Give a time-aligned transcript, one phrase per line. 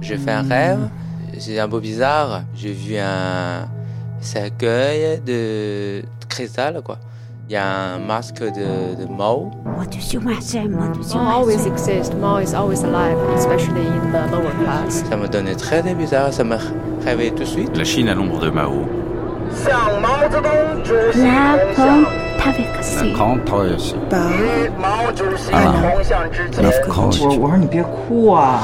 [0.00, 0.88] J'ai fait un rêve,
[1.38, 2.42] c'est un peu bizarre.
[2.54, 3.68] J'ai vu un
[4.20, 6.98] cercueil de cristal, quoi.
[7.48, 9.52] Il y a un masque de, de Mao.
[9.64, 9.84] Mao
[11.14, 12.12] always exists.
[12.14, 15.04] Mao is always alive, especially in the lower class.
[15.08, 16.56] Ça me donnait très bizarre, ça me
[17.04, 17.76] réveillait tout de suite.
[17.76, 18.88] La Chine à l'ombre de Mao.
[21.14, 22.25] La
[23.13, 23.95] grande traversée.
[25.53, 25.73] Alain.
[26.63, 27.19] Of course.
[27.21, 28.61] 我我说你别哭啊！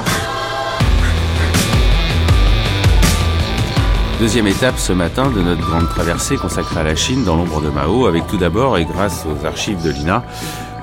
[4.20, 7.70] Deuxième étape ce matin de notre grande traversée consacrée à la Chine dans l'ombre de
[7.70, 10.24] Mao, avec tout d'abord, et grâce aux archives de l'INA,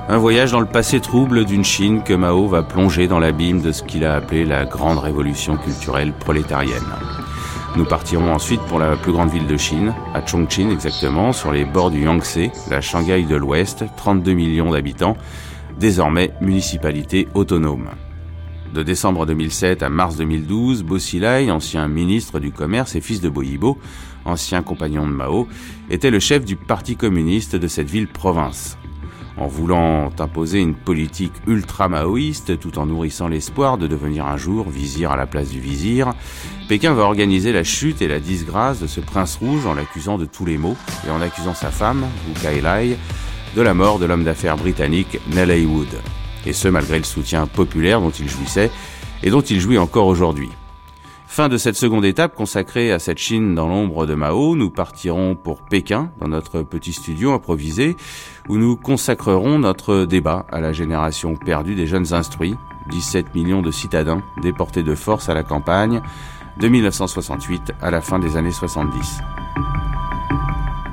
[0.07, 3.73] un voyage dans le passé trouble d'une Chine que Mao va plonger dans l'abîme de
[3.73, 6.93] ce qu'il a appelé la grande révolution culturelle prolétarienne.
[7.76, 11.64] Nous partirons ensuite pour la plus grande ville de Chine, à Chongqing exactement, sur les
[11.64, 15.16] bords du Yangtze, la Shanghai de l'Ouest, 32 millions d'habitants,
[15.78, 17.90] désormais municipalité autonome.
[18.74, 23.28] De décembre 2007 à mars 2012, Bo Xilai, ancien ministre du Commerce et fils de
[23.28, 23.78] Bo Yibo,
[24.24, 25.46] ancien compagnon de Mao,
[25.90, 28.79] était le chef du Parti communiste de cette ville-province.
[29.40, 35.10] En voulant imposer une politique ultra-maoïste tout en nourrissant l'espoir de devenir un jour vizir
[35.10, 36.12] à la place du vizir,
[36.68, 40.26] Pékin va organiser la chute et la disgrâce de ce prince rouge en l'accusant de
[40.26, 42.98] tous les maux et en accusant sa femme, Wu Kailai,
[43.56, 45.88] de la mort de l'homme d'affaires britannique Nellie Wood
[46.46, 48.70] et ce malgré le soutien populaire dont il jouissait
[49.22, 50.50] et dont il jouit encore aujourd'hui.
[51.30, 55.36] Fin de cette seconde étape consacrée à cette Chine dans l'ombre de Mao, nous partirons
[55.36, 57.94] pour Pékin, dans notre petit studio improvisé,
[58.48, 62.56] où nous consacrerons notre débat à la génération perdue des jeunes instruits,
[62.90, 66.02] 17 millions de citadins déportés de force à la campagne,
[66.58, 69.20] de 1968 à la fin des années 70.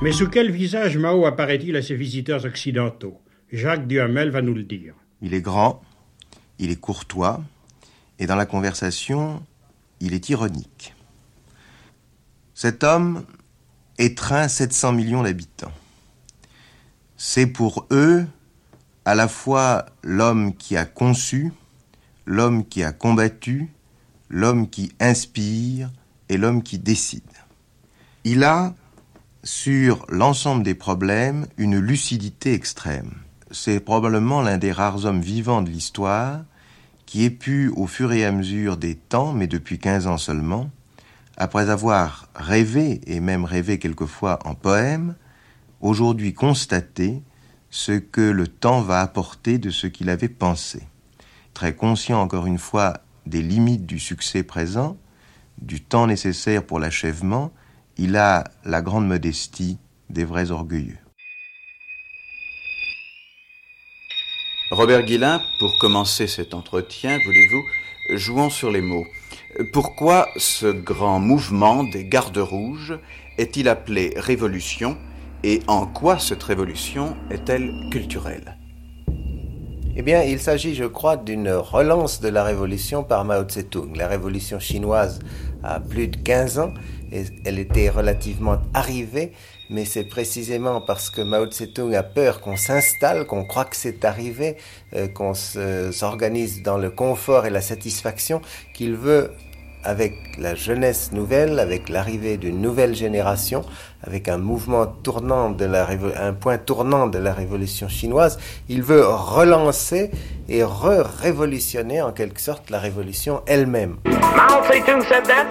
[0.03, 3.19] Mais sous quel visage Mao apparaît-il à ses visiteurs occidentaux?
[3.51, 4.93] Jacques Duhamel va nous le dire.
[5.23, 5.81] Il est grand,
[6.59, 7.41] il est courtois,
[8.19, 9.41] et dans la conversation,
[9.99, 10.95] il est ironique.
[12.53, 13.25] Cet homme
[13.97, 15.71] étreint 700 millions d'habitants.
[17.17, 18.25] C'est pour eux
[19.05, 21.51] à la fois l'homme qui a conçu,
[22.25, 23.71] l'homme qui a combattu,
[24.29, 25.91] l'homme qui inspire
[26.29, 27.23] et l'homme qui décide.
[28.23, 28.75] Il a,
[29.43, 33.13] sur l'ensemble des problèmes, une lucidité extrême
[33.51, 36.41] c'est probablement l'un des rares hommes vivants de l'histoire
[37.07, 40.69] qui ait pu, au fur et à mesure des temps, mais depuis 15 ans seulement,
[41.37, 45.15] après avoir rêvé, et même rêvé quelquefois en poème,
[45.81, 47.23] aujourd'hui constater
[47.69, 50.83] ce que le temps va apporter de ce qu'il avait pensé.
[51.53, 54.97] Très conscient encore une fois des limites du succès présent,
[55.61, 57.51] du temps nécessaire pour l'achèvement,
[57.97, 59.77] il a la grande modestie
[60.09, 60.99] des vrais orgueilleux.
[64.71, 67.63] Robert Guillain, pour commencer cet entretien, voulez-vous,
[68.17, 69.05] jouons sur les mots.
[69.71, 72.99] Pourquoi ce grand mouvement des gardes rouges
[73.37, 74.97] est-il appelé révolution
[75.45, 78.57] et en quoi cette révolution est-elle culturelle?
[79.95, 83.95] Eh bien, il s'agit, je crois, d'une relance de la révolution par Mao Tse-tung.
[83.95, 85.19] La révolution chinoise
[85.63, 86.73] a plus de 15 ans
[87.13, 89.31] et elle était relativement arrivée
[89.69, 94.05] mais c'est précisément parce que Mao Tse-tung a peur qu'on s'installe, qu'on croit que c'est
[94.05, 94.57] arrivé,
[94.95, 98.41] euh, qu'on s'organise dans le confort et la satisfaction,
[98.73, 99.31] qu'il veut,
[99.87, 103.63] avec la jeunesse nouvelle, avec l'arrivée d'une nouvelle génération,
[104.05, 105.87] avec un mouvement tournant de la
[106.19, 108.37] un point tournant de la révolution chinoise,
[108.67, 110.11] il veut relancer
[110.49, 113.95] et re-révolutionner en quelque sorte la révolution elle-même.
[114.05, 115.47] Mao Zedong said that?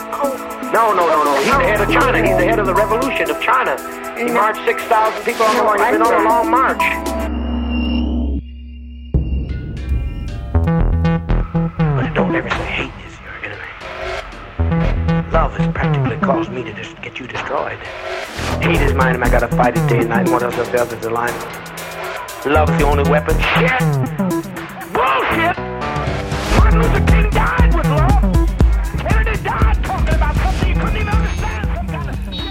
[0.74, 1.34] No, no, no, no.
[1.38, 2.18] He's the head of China.
[2.18, 3.76] He's the head of the revolution of China.
[4.18, 5.80] He marched 6,000 people on the march.
[5.80, 6.84] He's been on a long march.
[12.14, 13.05] Don't ever say hate.
[15.32, 17.78] Love has practically caused me to just get you destroyed.
[18.60, 20.28] Hate is mine, and I gotta fight it day and night.
[20.28, 20.68] What else is
[21.00, 21.34] the line?
[22.46, 23.36] Love's the only weapon.
[23.40, 23.72] Shit!
[24.92, 25.56] Bullshit!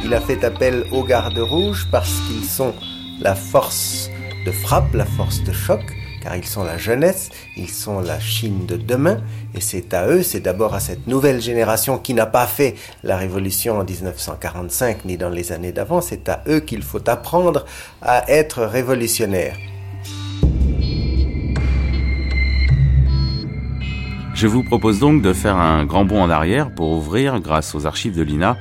[0.04, 2.76] Il a fait appel aux gardes rouges parce qu'ils sont
[3.20, 4.10] la force
[4.46, 5.82] de frappe, la force de choc,
[6.26, 9.20] car ils sont la jeunesse, ils sont la Chine de demain,
[9.54, 12.74] et c'est à eux, c'est d'abord à cette nouvelle génération qui n'a pas fait
[13.04, 17.64] la révolution en 1945 ni dans les années d'avant, c'est à eux qu'il faut apprendre
[18.02, 19.56] à être révolutionnaires.
[24.34, 27.86] Je vous propose donc de faire un grand bond en arrière pour ouvrir, grâce aux
[27.86, 28.58] archives de l'INA,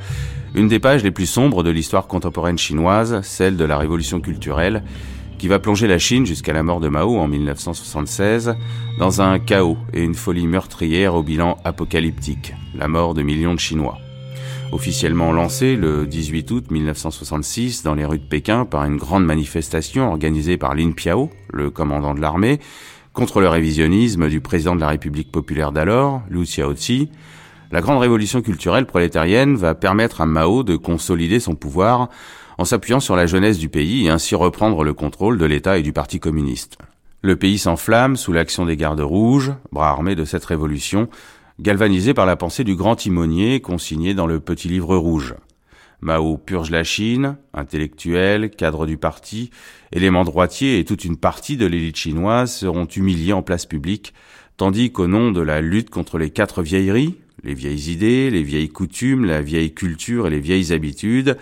[0.55, 4.82] une des pages les plus sombres de l'histoire contemporaine chinoise, celle de la révolution culturelle,
[5.39, 8.55] qui va plonger la Chine jusqu'à la mort de Mao en 1976
[8.99, 13.61] dans un chaos et une folie meurtrière au bilan apocalyptique, la mort de millions de
[13.61, 13.99] Chinois.
[14.73, 20.09] Officiellement lancé le 18 août 1966 dans les rues de Pékin par une grande manifestation
[20.09, 22.61] organisée par Lin Piao, le commandant de l'armée,
[23.13, 27.09] contre le révisionnisme du président de la République populaire d'alors, Liu Xiaozi,
[27.71, 32.09] la grande révolution culturelle prolétarienne va permettre à Mao de consolider son pouvoir
[32.59, 35.83] en s'appuyant sur la jeunesse du pays et ainsi reprendre le contrôle de l'État et
[35.83, 36.79] du Parti communiste.
[37.23, 41.09] Le pays s'enflamme sous l'action des gardes rouges, bras armés de cette révolution,
[41.61, 45.35] galvanisé par la pensée du grand timonier consigné dans le petit livre rouge.
[46.01, 49.50] Mao purge la Chine, intellectuel, cadre du parti,
[49.93, 54.12] éléments droitiers et toute une partie de l'élite chinoise seront humiliés en place publique,
[54.59, 58.69] tandis qu'au nom de la lutte contre les quatre vieilleries, les vieilles idées, les vieilles
[58.69, 61.39] coutumes, la vieille culture et les vieilles habitudes,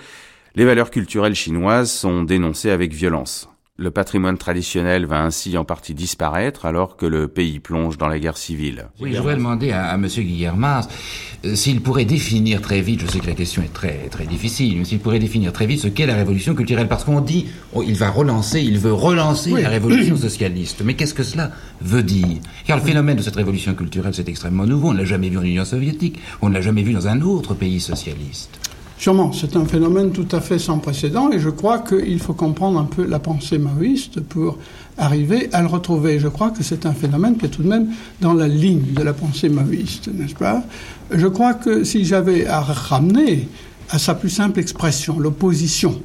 [0.54, 3.49] les valeurs culturelles chinoises sont dénoncées avec violence.
[3.78, 8.19] Le patrimoine traditionnel va ainsi en partie disparaître alors que le pays plonge dans la
[8.19, 8.88] guerre civile.
[9.00, 10.06] Oui, je voudrais demander à, à M.
[10.06, 10.87] Guillermas
[11.44, 14.76] euh, s'il pourrait définir très vite, je sais que la question est très, très difficile,
[14.78, 16.87] mais s'il pourrait définir très vite ce qu'est la révolution culturelle.
[16.87, 20.82] Parce qu'on dit, oh, il va relancer, il veut relancer la révolution socialiste.
[20.84, 21.50] Mais qu'est-ce que cela
[21.81, 22.40] veut dire?
[22.66, 24.90] Car le phénomène de cette révolution culturelle, c'est extrêmement nouveau.
[24.90, 27.22] On ne l'a jamais vu en Union soviétique, on ne l'a jamais vu dans un
[27.22, 28.71] autre pays socialiste.
[29.02, 32.78] Sûrement, c'est un phénomène tout à fait sans précédent et je crois qu'il faut comprendre
[32.78, 34.58] un peu la pensée maoïste pour
[34.96, 36.20] arriver à le retrouver.
[36.20, 37.88] Je crois que c'est un phénomène qui est tout de même
[38.20, 40.62] dans la ligne de la pensée maoïste, n'est-ce pas?
[41.10, 43.49] Je crois que si j'avais à ramener
[43.90, 46.00] à sa plus simple expression l'opposition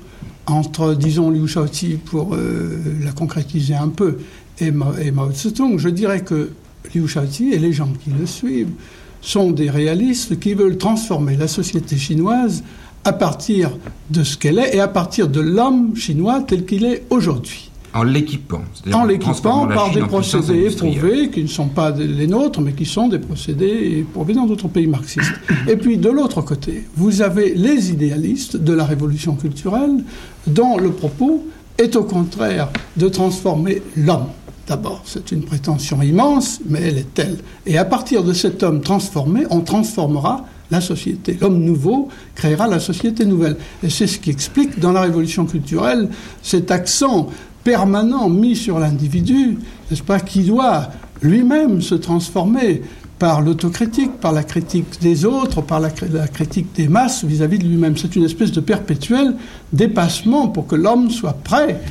[0.48, 4.18] entre, disons, Liu Shaoqi pour euh, la concrétiser un peu
[4.60, 6.50] et, Mao, Tse-tung, je dirais que
[6.96, 8.74] Liu Shaoqi et les gens qui le suivent
[9.22, 12.64] sont des réalistes qui veulent transformer la société chinoise
[13.04, 13.72] à partir
[14.10, 17.72] de ce qu'elle est et à partir de l'homme chinois tel qu'il est aujourd'hui.
[17.94, 18.62] En l'équipant.
[18.94, 23.08] En l'équipant par des procédés éprouvés qui ne sont pas les nôtres, mais qui sont
[23.08, 25.34] des procédés éprouvés dans d'autres pays marxistes.
[25.68, 30.04] Et puis de l'autre côté, vous avez les idéalistes de la révolution culturelle
[30.46, 31.48] dont le propos
[31.78, 34.28] est au contraire de transformer l'homme.
[34.68, 37.38] D'abord, c'est une prétention immense, mais elle est telle.
[37.66, 41.38] Et à partir de cet homme transformé, on transformera la société.
[41.40, 43.58] L'homme nouveau créera la société nouvelle.
[43.84, 46.10] Et c'est ce qui explique dans la révolution culturelle
[46.42, 47.30] cet accent
[47.64, 49.58] permanent mis sur l'individu,
[49.90, 50.90] n'est-ce pas, qui doit
[51.22, 52.82] lui-même se transformer
[53.20, 57.68] par l'autocritique, par la critique des autres, par la, critique des masses vis-à-vis -vis de
[57.68, 57.98] lui-même.
[57.98, 59.36] C'est une espèce de perpétuel
[59.74, 61.82] dépassement pour que l'homme soit prêt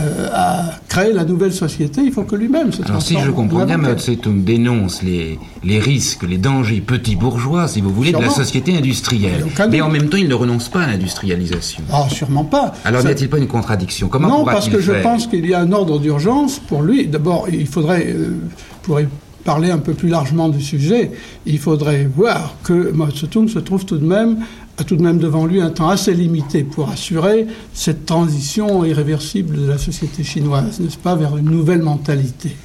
[0.00, 2.90] euh, à créer la nouvelle société, il faut que lui-même se transforme.
[2.90, 7.82] Alors si je comprends bien, Tse-tung dénonce les, les risques, les dangers petits bourgeois, si
[7.82, 8.24] vous voulez, sûrement.
[8.24, 9.44] de la société industrielle.
[9.70, 11.82] Mais en même temps, il ne renonce pas à l'industrialisation.
[11.92, 12.72] Ah, sûrement pas.
[12.84, 14.08] Alors n'y a-t-il pas une contradiction?
[14.08, 17.06] Comment Non, parce que je pense qu'il y a un ordre d'urgence pour lui.
[17.06, 18.38] D'abord, il faudrait, euh,
[18.82, 18.98] pour
[19.44, 21.10] parler un peu plus largement du sujet,
[21.46, 24.38] il faudrait voir que Mao Tse-tung se trouve tout de même
[24.78, 29.56] a tout de même devant lui un temps assez limité pour assurer cette transition irréversible
[29.56, 32.56] de la société chinoise, n'est-ce pas, vers une nouvelle mentalité.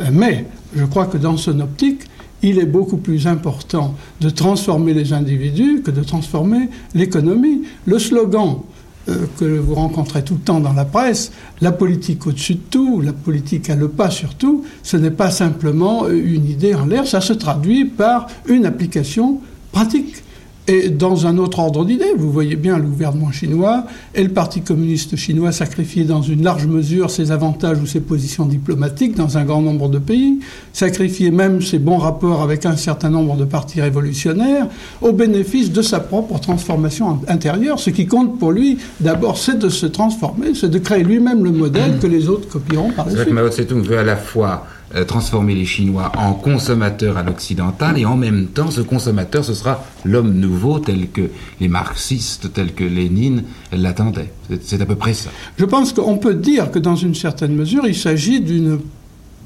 [0.00, 2.02] Euh, mais je crois que dans son optique,
[2.42, 7.62] il est beaucoup plus important de transformer les individus que de transformer l'économie.
[7.86, 8.62] Le slogan
[9.08, 13.00] euh, que vous rencontrez tout le temps dans la presse, la politique au-dessus de tout,
[13.00, 17.06] la politique à le pas sur tout, ce n'est pas simplement une idée en l'air,
[17.06, 19.40] ça se traduit par une application
[19.72, 20.22] pratique.
[20.68, 24.60] Et dans un autre ordre d'idée, vous voyez bien le gouvernement chinois et le Parti
[24.60, 29.44] communiste chinois sacrifier dans une large mesure ses avantages ou ses positions diplomatiques dans un
[29.44, 30.38] grand nombre de pays,
[30.72, 34.68] sacrifier même ses bons rapports avec un certain nombre de partis révolutionnaires
[35.00, 37.80] au bénéfice de sa propre transformation intérieure.
[37.80, 41.50] Ce qui compte pour lui, d'abord, c'est de se transformer, c'est de créer lui-même le
[41.50, 43.32] modèle que les autres copieront par la suite.
[43.32, 48.04] Mao Tse-tung veut à la fois euh, transformer les Chinois en consommateurs à l'occidental et
[48.04, 51.30] en même temps ce consommateur ce sera l'homme nouveau tel que
[51.60, 54.32] les marxistes, tel que Lénine l'attendaient.
[54.62, 55.30] C'est à peu près ça.
[55.56, 58.80] Je pense qu'on peut dire que dans une certaine mesure il s'agit d'une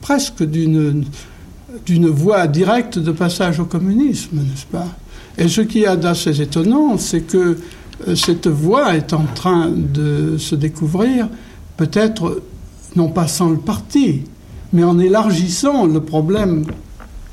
[0.00, 4.86] presque d'une voie directe de passage au communisme, n'est-ce pas?
[5.38, 7.58] Et ce qui est d'assez étonnant, c'est que
[8.08, 11.28] euh, cette voie est en train de se découvrir,
[11.76, 12.42] peut-être
[12.94, 14.22] non pas sans le parti,
[14.72, 16.64] mais en élargissant le problème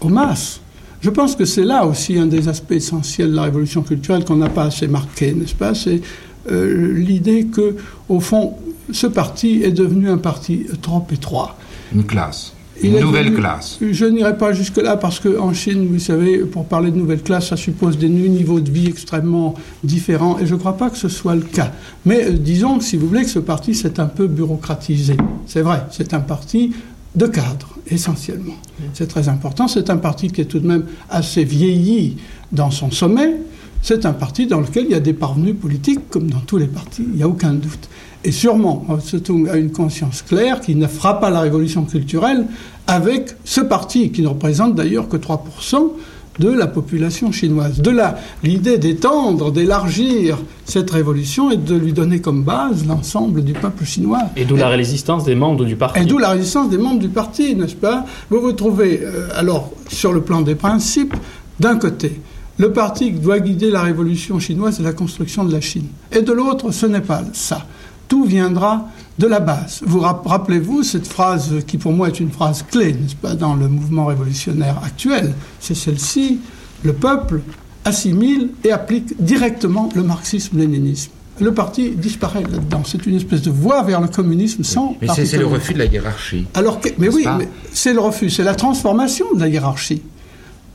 [0.02, 0.62] aux masses.
[1.02, 4.38] Je pense que c'est là aussi un des aspects essentiels de la révolution culturelle qu'on
[4.38, 5.75] n'a pas assez marqué, n'est-ce pas?
[5.75, 6.02] C'est
[6.50, 7.75] euh, l'idée que,
[8.08, 8.54] au fond,
[8.92, 11.58] ce parti est devenu un parti trop étroit.
[11.94, 12.54] Une classe.
[12.82, 13.78] Une nouvelle classe.
[13.82, 17.58] Je n'irai pas jusque-là parce qu'en Chine, vous savez, pour parler de nouvelle classe, ça
[17.58, 21.36] suppose des niveaux de vie extrêmement différents et je ne crois pas que ce soit
[21.36, 21.72] le cas.
[22.06, 25.18] Mais euh, disons, si vous voulez, que ce parti s'est un peu bureaucratisé.
[25.46, 26.74] C'est vrai, c'est un parti
[27.15, 28.55] de cadre, essentiellement.
[28.93, 29.67] C'est très important.
[29.67, 32.17] C'est un parti qui est tout de même assez vieilli
[32.51, 33.36] dans son sommet.
[33.82, 36.67] C'est un parti dans lequel il y a des parvenus politiques, comme dans tous les
[36.67, 37.89] partis, il n'y a aucun doute.
[38.24, 42.46] Et sûrement, Tse-tung a une conscience claire qui ne fera pas la révolution culturelle
[42.88, 45.91] avec ce parti, qui ne représente d'ailleurs que 3%
[46.40, 47.82] de la population chinoise.
[47.82, 53.54] De là, l'idée d'étendre, d'élargir cette révolution et de lui donner comme base l'ensemble du
[53.54, 54.22] peuple chinois.
[54.36, 56.00] Et d'où la résistance des membres du parti.
[56.00, 58.06] Et d'où la résistance des membres du parti, n'est-ce pas?
[58.30, 61.16] Vous vous trouvez, euh, alors, sur le plan des principes,
[61.60, 62.20] d'un côté,
[62.58, 65.88] le parti qui doit guider la révolution chinoise et la construction de la Chine.
[66.12, 67.66] Et de l'autre, ce n'est pas ça
[68.13, 69.82] tout viendra de la base.
[69.84, 73.67] Vous rappelez-vous cette phrase qui pour moi est une phrase clé, n'est-ce pas, dans le
[73.67, 76.39] mouvement révolutionnaire actuel C'est celle-ci
[76.84, 77.41] le peuple
[77.86, 81.10] assimile et applique directement le marxisme-léninisme.
[81.39, 82.84] Le parti disparaît là-dedans.
[82.86, 84.96] C'est une espèce de voie vers le communisme sans.
[85.01, 86.46] Mais c'est le refus de la hiérarchie.
[86.53, 87.25] Alors mais oui,
[87.72, 90.03] c'est le refus, c'est la transformation de la hiérarchie.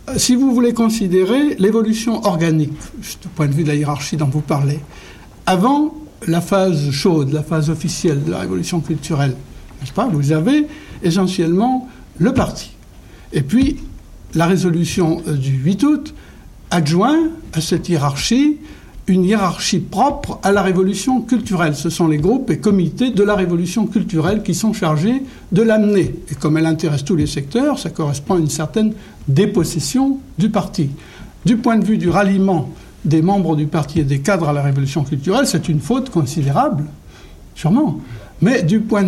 [0.09, 2.73] Euh, si vous voulez considérer l'évolution organique,
[3.23, 4.81] du point de vue de la hiérarchie dont vous parlez,
[5.47, 5.95] avant,
[6.27, 9.37] la phase chaude, la phase officielle de la révolution culturelle,
[9.81, 10.09] n'est-ce pas?
[10.09, 10.67] Vous avez
[11.03, 12.73] essentiellement le parti.
[13.33, 13.77] Et puis,
[14.35, 16.15] la résolution euh, du 8 août
[16.71, 18.59] adjoint à cette hiérarchie
[19.09, 21.75] une hiérarchie propre à la révolution culturelle.
[21.75, 26.15] Ce sont les groupes et comités de la révolution culturelle qui sont chargés de l'amener.
[26.31, 28.93] Et comme elle intéresse tous les secteurs, ça correspond à une certaine
[29.27, 30.91] dépossession du parti.
[31.47, 32.71] Du point de vue du ralliement
[33.05, 36.85] des membres du parti et des cadres à la révolution culturelle, c'est une faute considérable,
[37.55, 38.01] sûrement.
[38.41, 39.03] Mais d'un point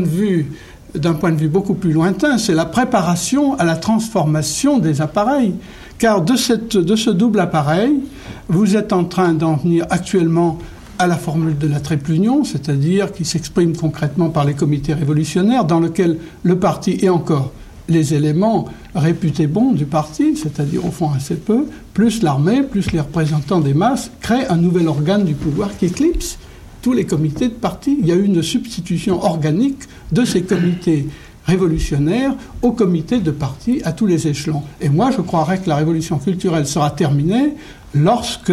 [1.32, 5.54] de vue beaucoup plus lointain, c'est la préparation à la transformation des appareils.
[5.99, 8.00] Car de, ce double appareil,
[8.49, 10.59] vous êtes en train d'en venir actuellement
[10.99, 15.64] à la formule de la triple union, c'est-à-dire qui s'exprime concrètement par les comités révolutionnaires,
[15.64, 17.52] dans lequel le parti est encore
[17.90, 23.00] les éléments réputés bons du parti, c'est-à-dire au fond assez peu, plus l'armée, plus les
[23.00, 26.38] représentants des masses, créent un nouvel organe du pouvoir qui éclipse
[26.82, 27.99] tous les comités de parti.
[28.00, 29.82] Il y a eu une substitution organique
[30.12, 31.09] de ces comités
[31.44, 34.62] révolutionnaires aux comités de parti à tous les échelons.
[34.80, 37.54] Et moi, je croirais que la révolution culturelle sera terminée
[37.94, 38.52] lorsque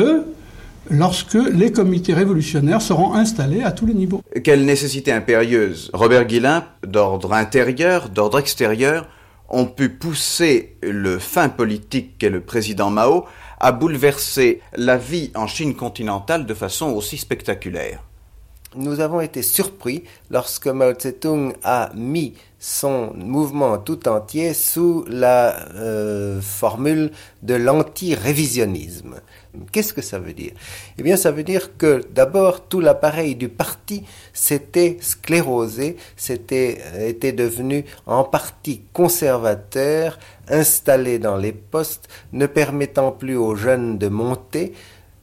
[0.89, 4.21] lorsque les comités révolutionnaires seront installés à tous les niveaux.
[4.43, 5.91] Quelle nécessité impérieuse.
[5.93, 9.05] Robert Guillain, d'ordre intérieur, d'ordre extérieur,
[9.49, 13.25] ont pu pousser le fin politique qu'est le président Mao
[13.59, 18.03] à bouleverser la vie en Chine continentale de façon aussi spectaculaire.
[18.75, 25.67] Nous avons été surpris lorsque Mao Tse-tung a mis son mouvement tout entier sous la
[25.75, 27.11] euh, formule
[27.43, 29.21] de l'anti-révisionnisme.
[29.71, 30.53] Qu'est-ce que ça veut dire?
[30.97, 37.09] Eh bien, ça veut dire que d'abord, tout l'appareil du parti s'était sclérosé, s'était euh,
[37.09, 40.17] était devenu en partie conservateur,
[40.49, 44.73] installé dans les postes, ne permettant plus aux jeunes de monter,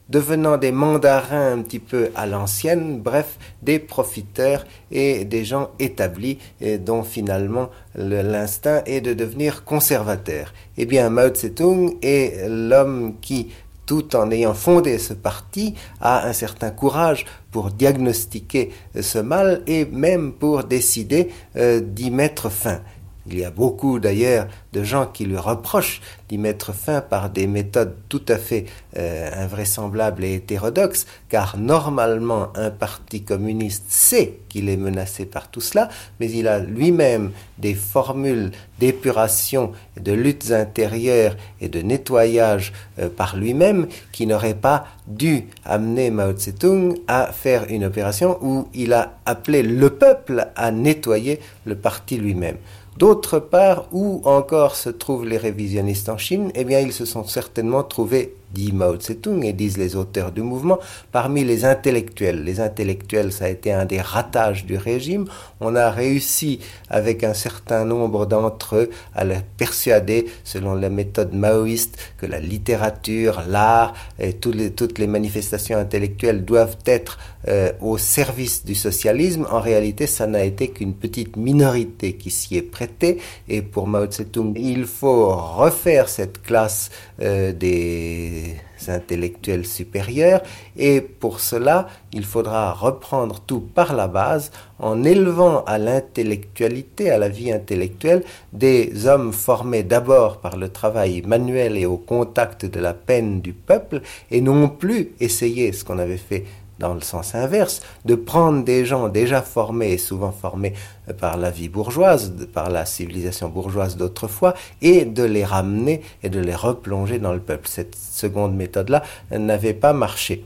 [0.08, 6.38] devenant des mandarins un petit peu à l'ancienne, bref, des profiteurs et des gens établis
[6.60, 10.52] et dont finalement l'instinct est de devenir conservateur.
[10.76, 13.48] Eh bien, Mao Tse-tung est l'homme qui
[13.86, 18.70] tout en ayant fondé ce parti, a un certain courage pour diagnostiquer
[19.00, 22.80] ce mal et même pour décider euh, d'y mettre fin.
[23.26, 27.46] Il y a beaucoup d'ailleurs de gens qui lui reprochent d'y mettre fin par des
[27.46, 28.66] méthodes tout à fait
[28.98, 35.60] euh, invraisemblables et hétérodoxes, car normalement un parti communiste sait qu'il est menacé par tout
[35.60, 35.88] cela,
[36.20, 43.36] mais il a lui-même des formules d'épuration, de luttes intérieures et de nettoyage euh, par
[43.36, 49.14] lui-même qui n'auraient pas dû amener Mao Tse-tung à faire une opération où il a
[49.26, 52.56] appelé le peuple à nettoyer le parti lui-même.
[52.96, 57.24] D'autre part, où encore se trouvent les révisionnistes en Chine Eh bien, ils se sont
[57.24, 60.78] certainement trouvés dit Mao Tse-tung et disent les auteurs du mouvement,
[61.12, 62.44] parmi les intellectuels.
[62.44, 65.26] Les intellectuels, ça a été un des ratages du régime.
[65.60, 71.34] On a réussi, avec un certain nombre d'entre eux, à les persuader, selon la méthode
[71.34, 77.18] maoïste, que la littérature, l'art et toutes les, toutes les manifestations intellectuelles doivent être
[77.48, 79.46] euh, au service du socialisme.
[79.50, 83.18] En réalité, ça n'a été qu'une petite minorité qui s'y est prêtée.
[83.48, 88.43] Et pour Mao Tse-tung, il faut refaire cette classe euh, des
[88.88, 90.42] intellectuels supérieurs.
[90.76, 97.18] Et pour cela il faudra reprendre tout par la base en élevant à l'intellectualité, à
[97.18, 102.80] la vie intellectuelle, des hommes formés d'abord par le travail manuel et au contact de
[102.80, 106.44] la peine du peuple et non plus essayer ce qu'on avait fait
[106.78, 110.74] dans le sens inverse, de prendre des gens déjà formés et souvent formés
[111.20, 116.40] par la vie bourgeoise, par la civilisation bourgeoise d'autrefois, et de les ramener et de
[116.40, 117.68] les replonger dans le peuple.
[117.68, 120.44] Cette seconde méthode-là n'avait pas marché.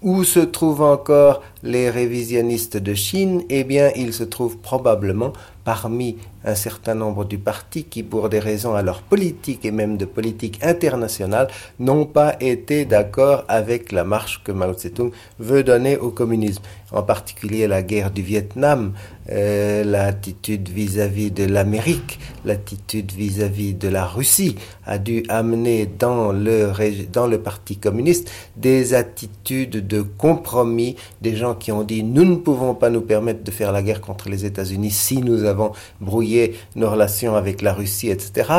[0.00, 3.42] Où se trouvent encore les révisionnistes de Chine?
[3.48, 5.32] Eh bien, ils se trouvent probablement
[5.68, 10.06] parmi un certain nombre du parti qui, pour des raisons alors politiques et même de
[10.06, 11.48] politique internationale,
[11.78, 16.62] n'ont pas été d'accord avec la marche que Mao Tse-tung veut donner au communisme.
[16.90, 18.94] En particulier la guerre du Vietnam,
[19.30, 24.56] euh, l'attitude vis-à-vis de l'Amérique, l'attitude vis-à-vis de la Russie
[24.86, 26.72] a dû amener dans le,
[27.12, 32.36] dans le parti communiste des attitudes de compromis, des gens qui ont dit nous ne
[32.36, 35.57] pouvons pas nous permettre de faire la guerre contre les États-Unis si nous avons
[36.00, 38.50] brouillé nos relations avec la Russie, etc.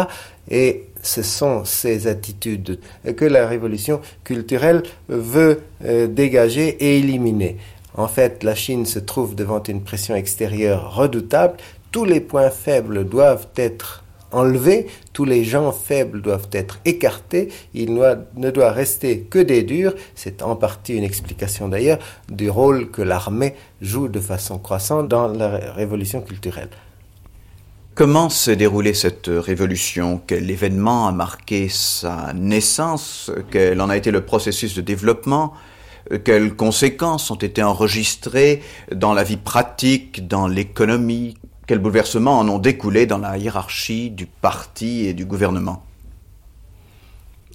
[0.50, 2.80] Et ce sont ces attitudes
[3.16, 7.58] que la révolution culturelle veut euh, dégager et éliminer.
[7.96, 11.58] En fait, la Chine se trouve devant une pression extérieure redoutable.
[11.92, 17.94] Tous les points faibles doivent être enlevés, tous les gens faibles doivent être écartés, il
[17.94, 23.02] ne doit rester que des durs, c'est en partie une explication d'ailleurs du rôle que
[23.02, 26.70] l'armée joue de façon croissante dans la révolution culturelle.
[28.00, 30.22] Comment s'est déroulée cette révolution?
[30.26, 33.30] Quel événement a marqué sa naissance?
[33.52, 35.52] Quel en a été le processus de développement?
[36.24, 38.64] Quelles conséquences ont été enregistrées
[38.96, 41.36] dans la vie pratique, dans l'économie?
[41.68, 45.84] Quels bouleversements en ont découlé dans la hiérarchie du parti et du gouvernement?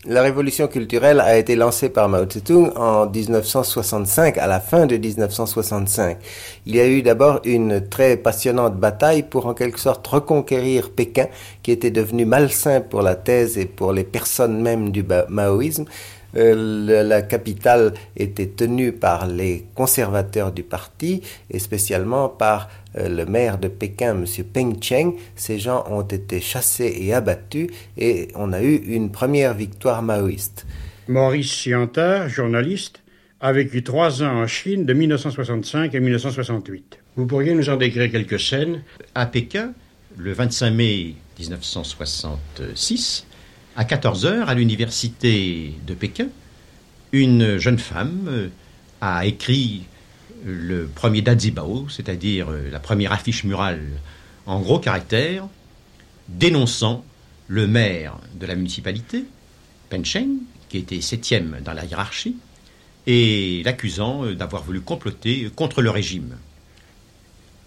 [0.06, 4.96] La révolution culturelle a été lancée par Mao Tse-tung en 1965, à la fin de
[4.96, 6.18] 1965.
[6.66, 11.26] Il y a eu d'abord une très passionnante bataille pour en quelque sorte reconquérir Pékin,
[11.62, 15.86] qui était devenu malsain pour la thèse et pour les personnes mêmes du maoïsme.
[16.36, 23.26] Euh, la capitale était tenue par les conservateurs du parti et spécialement par euh, le
[23.26, 24.24] maire de Pékin, M.
[24.52, 25.14] Peng Cheng.
[25.36, 30.66] Ces gens ont été chassés et abattus et on a eu une première victoire maoïste.
[31.08, 33.00] Maurice Sianta, journaliste,
[33.40, 36.98] a vécu trois ans en Chine de 1965 à 1968.
[37.16, 38.82] Vous pourriez nous en décrire quelques scènes
[39.14, 39.72] À Pékin,
[40.16, 43.26] le 25 mai 1966,
[43.76, 46.28] à 14 heures, à l'université de Pékin,
[47.12, 48.48] une jeune femme euh,
[49.00, 49.82] a écrit
[50.44, 53.82] le premier Dazibao, c'est-à-dire euh, la première affiche murale
[54.46, 55.48] en gros caractères,
[56.28, 57.04] dénonçant
[57.48, 59.24] le maire de la municipalité,
[59.90, 62.36] Pencheng, qui était septième dans la hiérarchie,
[63.06, 66.36] et l'accusant euh, d'avoir voulu comploter contre le régime.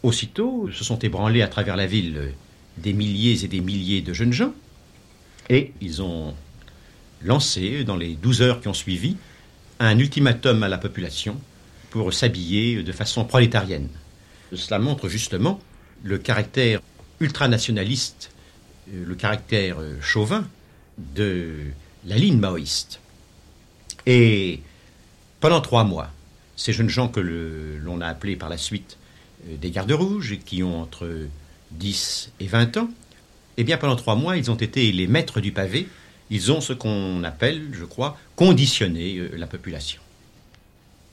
[0.04, 2.34] Aussitôt se sont ébranlés à travers la ville
[2.78, 4.54] des milliers et des milliers de jeunes gens,
[5.50, 6.34] et ils ont
[7.22, 9.18] lancé, dans les douze heures qui ont suivi,
[9.80, 11.40] un ultimatum à la population
[11.90, 13.90] pour s'habiller de façon prolétarienne.
[14.54, 15.60] Cela montre justement
[16.04, 16.82] le caractère
[17.20, 18.32] ultranationaliste,
[18.94, 20.48] euh, le caractère euh, chauvin
[20.98, 21.56] de
[22.06, 23.00] la ligne maoïste.
[24.06, 24.62] Et
[25.40, 26.10] pendant trois mois,
[26.56, 28.98] ces jeunes gens que l'on a appelés par la suite
[29.48, 31.28] euh, des gardes rouges, qui ont entre
[31.72, 32.90] 10 et 20 ans,
[33.58, 35.88] eh bien pendant trois mois, ils ont été les maîtres du pavé,
[36.30, 40.02] ils ont ce qu'on appelle, je crois, conditionné la population.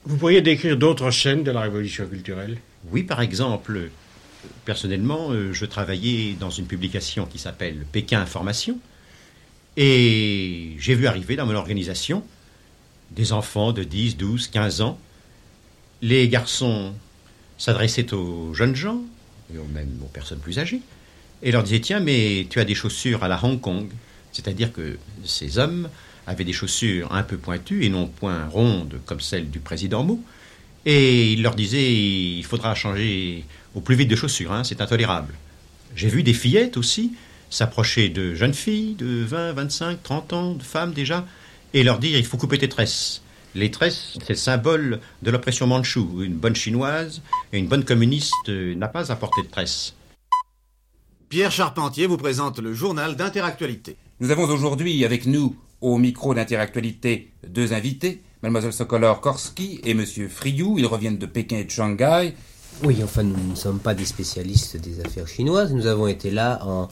[0.05, 2.59] Vous pourriez décrire d'autres scènes de la révolution culturelle?
[2.91, 3.89] Oui, par exemple,
[4.67, 8.79] personnellement, euh, je travaillais dans une publication qui s'appelle Pékin Information,
[9.77, 12.23] et j'ai vu arriver dans mon organisation
[13.11, 14.99] des enfants de 10, 12, 15 ans.
[16.03, 16.93] Les garçons
[17.59, 19.01] s'adressaient aux jeunes gens,
[19.53, 20.81] et même aux personnes plus âgées,
[21.43, 23.89] et leur disaient Tiens, mais tu as des chaussures à la Hong Kong.
[24.33, 25.89] C'est-à-dire que ces hommes
[26.27, 30.25] avait des chaussures un peu pointues et non point rondes comme celles du président Mou.
[30.87, 33.45] Et il leur disait il faudra changer
[33.75, 35.35] au plus vite de chaussures, hein, c'est intolérable.
[35.97, 37.13] J'ai vu des fillettes aussi
[37.51, 41.25] s'approcher de jeunes filles de 20, 25, 30 ans, de femmes déjà,
[41.73, 43.23] et leur dire il faut couper tes tresses.
[43.55, 46.23] Les tresses, c'est le symbole de l'oppression manchoue.
[46.23, 49.95] Une bonne chinoise et une bonne communiste n'a pas à porter de tresses.
[51.35, 53.97] Pierre Charpentier vous présente le journal d'Interactualité.
[54.21, 60.29] Nous avons aujourd'hui avec nous au micro d'Interactualité, deux invités, Mademoiselle Sokolor Korski et Monsieur
[60.29, 60.79] Friou.
[60.79, 62.35] Ils reviennent de Pékin et de Shanghai.
[62.85, 65.73] Oui, enfin, nous ne sommes pas des spécialistes des affaires chinoises.
[65.73, 66.89] Nous avons été là en,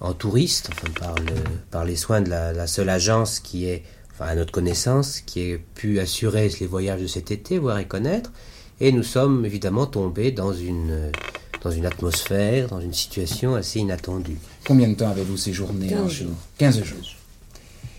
[0.00, 1.32] en touriste, enfin, par, le,
[1.70, 5.64] par les soins de la, seule agence qui est enfin à notre connaissance, qui ait
[5.74, 8.32] pu assurer les voyages de cet été, voir et connaître.
[8.80, 11.10] Et nous sommes évidemment tombés dans une,
[11.62, 14.38] dans une atmosphère, dans une situation assez inattendue.
[14.66, 16.36] Combien de temps avez-vous séjourné en Quinze Chine jours.
[16.58, 16.98] 15 jours.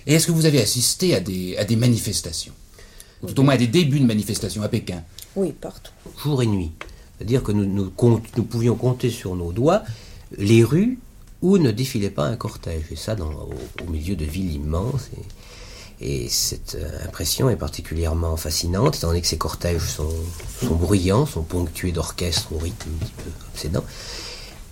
[0.06, 2.54] Et est-ce que vous avez assisté à des, à des manifestations?
[3.22, 5.02] Ou Tout au moins à des débuts de manifestations à Pékin?
[5.36, 5.92] Oui, partout.
[6.22, 6.72] jour et nuit.
[7.18, 9.84] C'est-à-dire que nous, nous, compte- nous pouvions compter sur nos doigts
[10.38, 11.00] les rues
[11.42, 12.84] où ne défilait pas un cortège.
[12.92, 13.54] Et ça, dans, au,
[13.86, 15.10] au milieu de villes immenses.
[15.18, 15.22] Et,
[16.04, 20.10] et cette euh, impression est particulièrement fascinante, étant donné que ces cortèges sont,
[20.76, 23.84] bruyants, sont ponctués d'orchestres au rythme un petit peu obsédant.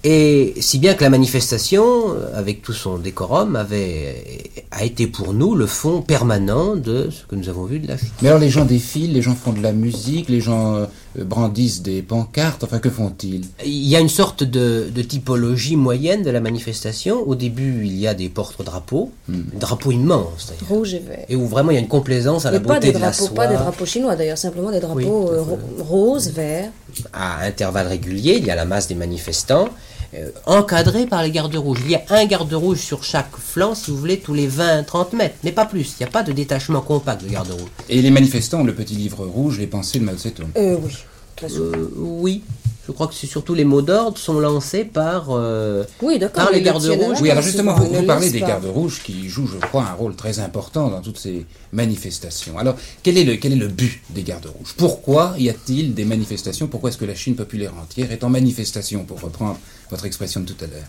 [0.03, 5.53] Et si bien que la manifestation, avec tout son décorum, avait, a été pour nous
[5.53, 8.09] le fond permanent de ce que nous avons vu de la Chine.
[8.23, 10.85] Mais alors les gens défilent, les gens font de la musique, les gens euh,
[11.17, 13.45] brandissent des pancartes, enfin que font-ils?
[13.65, 17.21] Il y a une sorte de, de typologie moyenne de la manifestation.
[17.27, 20.69] Au début, il y a des porte-drapeaux, drapeaux immenses d'ailleurs.
[20.69, 21.25] Rouge et vert.
[21.29, 23.25] Et où vraiment il y a une complaisance à la beauté des de la drapeaux,
[23.25, 23.35] soie.
[23.35, 26.69] pas des drapeaux chinois d'ailleurs, simplement des drapeaux euh, ro- roses, verts.
[27.13, 29.69] À intervalles réguliers, il y a la masse des manifestants,
[30.13, 31.79] euh, encadrés par les gardes rouges.
[31.85, 35.15] Il y a un garde rouge sur chaque flanc, si vous voulez, tous les 20-30
[35.15, 35.95] mètres, mais pas plus.
[35.99, 37.69] Il n'y a pas de détachement compact de garde rouge.
[37.87, 40.15] Et les manifestants ont le petit livre rouge, les pensées de Mao.
[40.57, 40.97] Euh, oui.
[41.43, 42.43] Euh, oui.
[42.87, 46.51] Je crois que c'est surtout les mots d'ordre sont lancés par, euh, Oui, d'accord, par
[46.51, 47.21] les gardes rouges.
[47.21, 50.15] Oui, alors justement, vous, vous parlez des gardes rouges qui jouent, je crois, un rôle
[50.15, 52.57] très important dans toutes ces manifestations.
[52.57, 54.73] Alors, quel est le, quel est le but des gardes rouges?
[54.77, 56.67] Pourquoi y a-t-il des manifestations?
[56.67, 59.59] Pourquoi est-ce que la Chine populaire entière est en manifestation, pour reprendre
[59.91, 60.87] votre expression de tout à l'heure?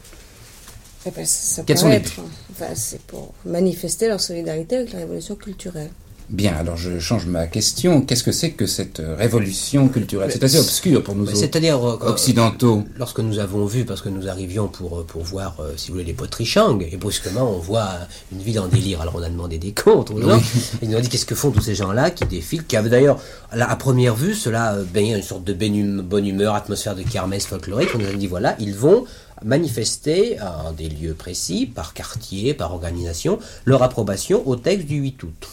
[1.04, 2.12] Eh ben, ça, ça Quels sont les être,
[2.52, 5.90] enfin, c'est pour manifester leur solidarité avec la révolution culturelle.
[6.30, 8.02] Bien, alors je change ma question.
[8.02, 10.30] Qu'est-ce que c'est que cette euh, révolution culturelle?
[10.32, 12.84] C'est assez obscur pour nous C'est-à-dire euh, occidentaux.
[12.96, 15.94] Lorsque nous avons vu, parce que nous arrivions pour, euh, pour voir, euh, si vous
[15.94, 17.90] voulez, les poteries Shang, et brusquement on voit
[18.32, 19.00] une ville en délire.
[19.00, 20.40] Alors on a demandé des comptes aux gens,
[20.80, 23.18] et nous ont dit qu'est-ce que font tous ces gens-là qui défilent, qui avaient d'ailleurs,
[23.50, 27.90] à première vue, cela euh, baignait une sorte de bonne humeur, atmosphère de kermesse folklorique.
[27.94, 29.04] On nous a dit voilà, ils vont
[29.44, 35.22] manifester en des lieux précis, par quartier, par organisation, leur approbation au texte du 8
[35.24, 35.48] août.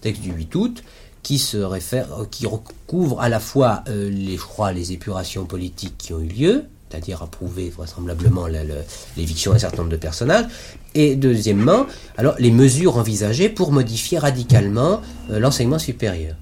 [0.00, 0.84] Texte du 8 août
[1.22, 5.44] qui se réfère, euh, qui recouvre à la fois euh, les, je crois, les épurations
[5.44, 8.82] politiques qui ont eu lieu, c'est-à-dire approuver vraisemblablement la- le-
[9.16, 10.46] l'éviction d'un certain nombre de personnages,
[10.94, 16.36] et deuxièmement, alors les mesures envisagées pour modifier radicalement euh, l'enseignement supérieur.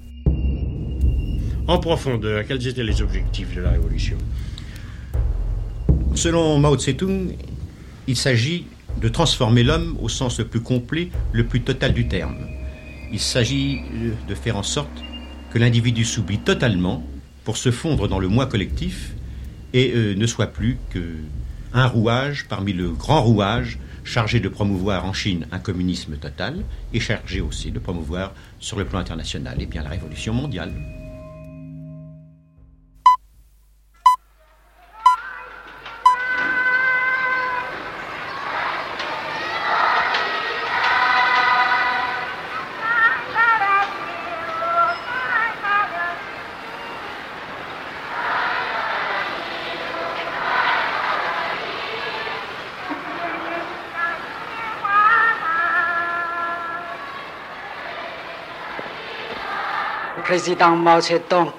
[1.67, 4.17] En profondeur, quels étaient les objectifs de la révolution?
[6.15, 7.33] Selon Mao Tse-tung,
[8.07, 8.67] il s'agit
[9.01, 12.37] de transformer l'homme au sens le plus complet, le plus total du terme.
[13.11, 15.03] Il s'agit euh, de faire en sorte
[15.51, 17.03] que l'individu s'oublie totalement
[17.43, 19.13] pour se fondre dans le moi collectif
[19.73, 21.15] et euh, ne soit plus que
[21.73, 26.99] un rouage parmi le grand rouage chargé de promouvoir en Chine un communisme total et
[26.99, 30.73] chargé aussi de promouvoir sur le plan international eh bien, la révolution mondiale.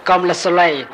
[0.05, 0.87] Comme le soleil.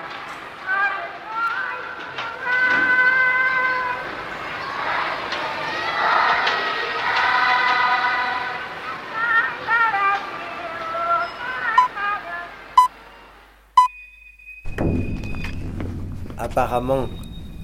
[16.37, 17.09] Apparemment,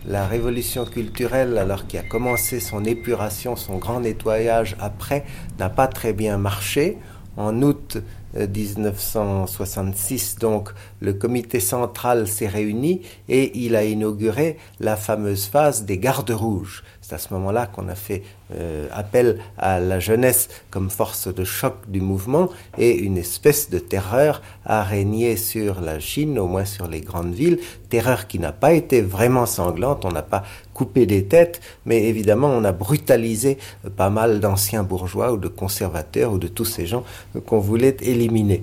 [0.06, 5.24] la révolution culturelle, alors qui a commencé son épuration, son grand nettoyage après,
[5.58, 6.98] n'a pas très bien marché.
[7.36, 7.98] En août
[8.34, 15.98] 1966, donc, le comité central s'est réuni et il a inauguré la fameuse phase des
[15.98, 16.84] gardes rouges.
[17.10, 18.22] C'est à ce moment-là qu'on a fait
[18.54, 23.80] euh, appel à la jeunesse comme force de choc du mouvement et une espèce de
[23.80, 28.52] terreur a régné sur la Chine, au moins sur les grandes villes, terreur qui n'a
[28.52, 33.58] pas été vraiment sanglante, on n'a pas coupé des têtes, mais évidemment on a brutalisé
[33.84, 37.02] euh, pas mal d'anciens bourgeois ou de conservateurs ou de tous ces gens
[37.34, 38.62] euh, qu'on voulait éliminer.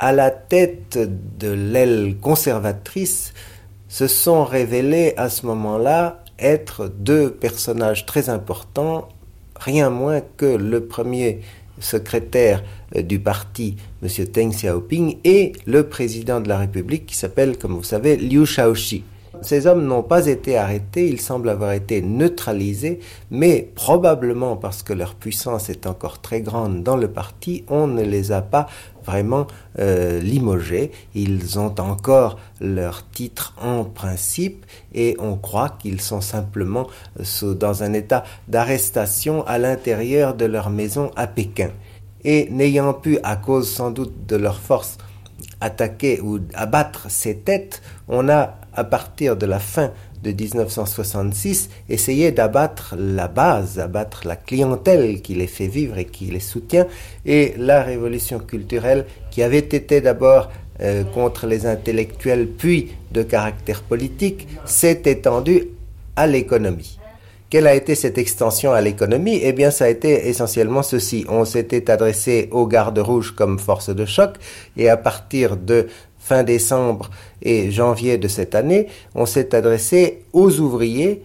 [0.00, 0.98] À la tête
[1.38, 3.34] de l'aile conservatrice
[3.86, 9.08] se sont révélés à ce moment-là être deux personnages très importants,
[9.56, 11.40] rien moins que le premier
[11.80, 12.62] secrétaire
[12.96, 14.08] euh, du parti, M.
[14.32, 19.04] Deng Xiaoping, et le président de la République qui s'appelle, comme vous savez, Liu Shaoxi.
[19.42, 24.92] Ces hommes n'ont pas été arrêtés, ils semblent avoir été neutralisés, mais probablement parce que
[24.92, 28.66] leur puissance est encore très grande dans le parti, on ne les a pas
[29.04, 29.46] vraiment
[29.78, 30.90] euh, limogés.
[31.14, 36.86] Ils ont encore leur titre en principe et on croit qu'ils sont simplement
[37.42, 41.70] dans un état d'arrestation à l'intérieur de leur maison à Pékin.
[42.24, 44.98] Et n'ayant pu, à cause sans doute de leur force,
[45.60, 49.90] attaquer ou abattre ces têtes, on a, à partir de la fin
[50.22, 56.26] de 1966, essayé d'abattre la base, abattre la clientèle qui les fait vivre et qui
[56.26, 56.86] les soutient,
[57.26, 60.48] et la révolution culturelle qui avait été d'abord
[60.80, 65.70] euh, contre les intellectuels puis de caractère politique s'est étendue
[66.14, 66.98] à l'économie.
[67.50, 69.40] Quelle a été cette extension à l'économie?
[69.42, 71.24] Eh bien, ça a été essentiellement ceci.
[71.30, 74.34] On s'était adressé aux gardes rouges comme force de choc,
[74.76, 75.88] et à partir de
[76.28, 77.10] fin décembre
[77.40, 81.22] et janvier de cette année, on s'est adressé aux ouvriers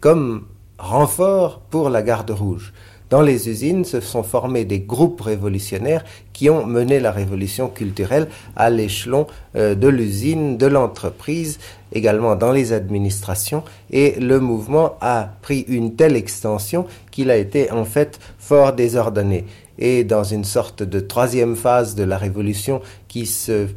[0.00, 0.46] comme
[0.78, 2.72] renfort pour la garde rouge.
[3.10, 8.28] Dans les usines se sont formés des groupes révolutionnaires qui ont mené la révolution culturelle
[8.56, 11.58] à l'échelon euh, de l'usine, de l'entreprise,
[11.92, 17.70] également dans les administrations, et le mouvement a pris une telle extension qu'il a été
[17.70, 19.44] en fait fort désordonné.
[19.78, 23.68] Et dans une sorte de troisième phase de la révolution qui se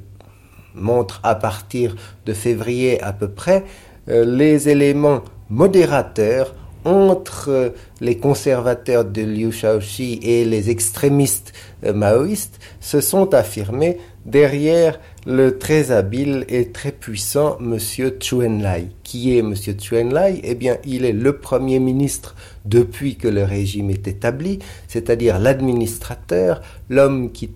[0.76, 3.64] montre à partir de février à peu près,
[4.10, 6.54] euh, les éléments modérateurs
[6.86, 11.54] entre les conservateurs de Liu Shaoxi et les extrémistes
[11.84, 18.90] euh, maoïstes se sont affirmés derrière le très habile et très puissant monsieur Chuen Lai.
[19.04, 23.44] Qui est monsieur Chuen Lai Eh bien, il est le premier ministre depuis que le
[23.44, 27.48] régime est établi, c'est-à-dire l'administrateur, l'homme qui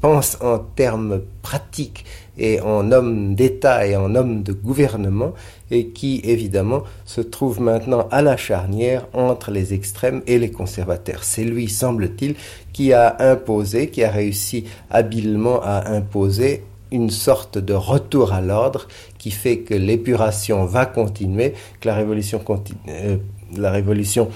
[0.00, 2.04] pense en termes pratiques
[2.38, 5.32] et en homme d'État et en homme de gouvernement,
[5.70, 11.24] et qui évidemment se trouve maintenant à la charnière entre les extrêmes et les conservateurs.
[11.24, 12.34] C'est lui, semble-t-il,
[12.72, 18.86] qui a imposé, qui a réussi habilement à imposer une sorte de retour à l'ordre
[19.18, 22.40] qui fait que l'épuration va continuer, que la révolution,
[22.88, 23.16] euh,
[23.56, 24.28] la révolution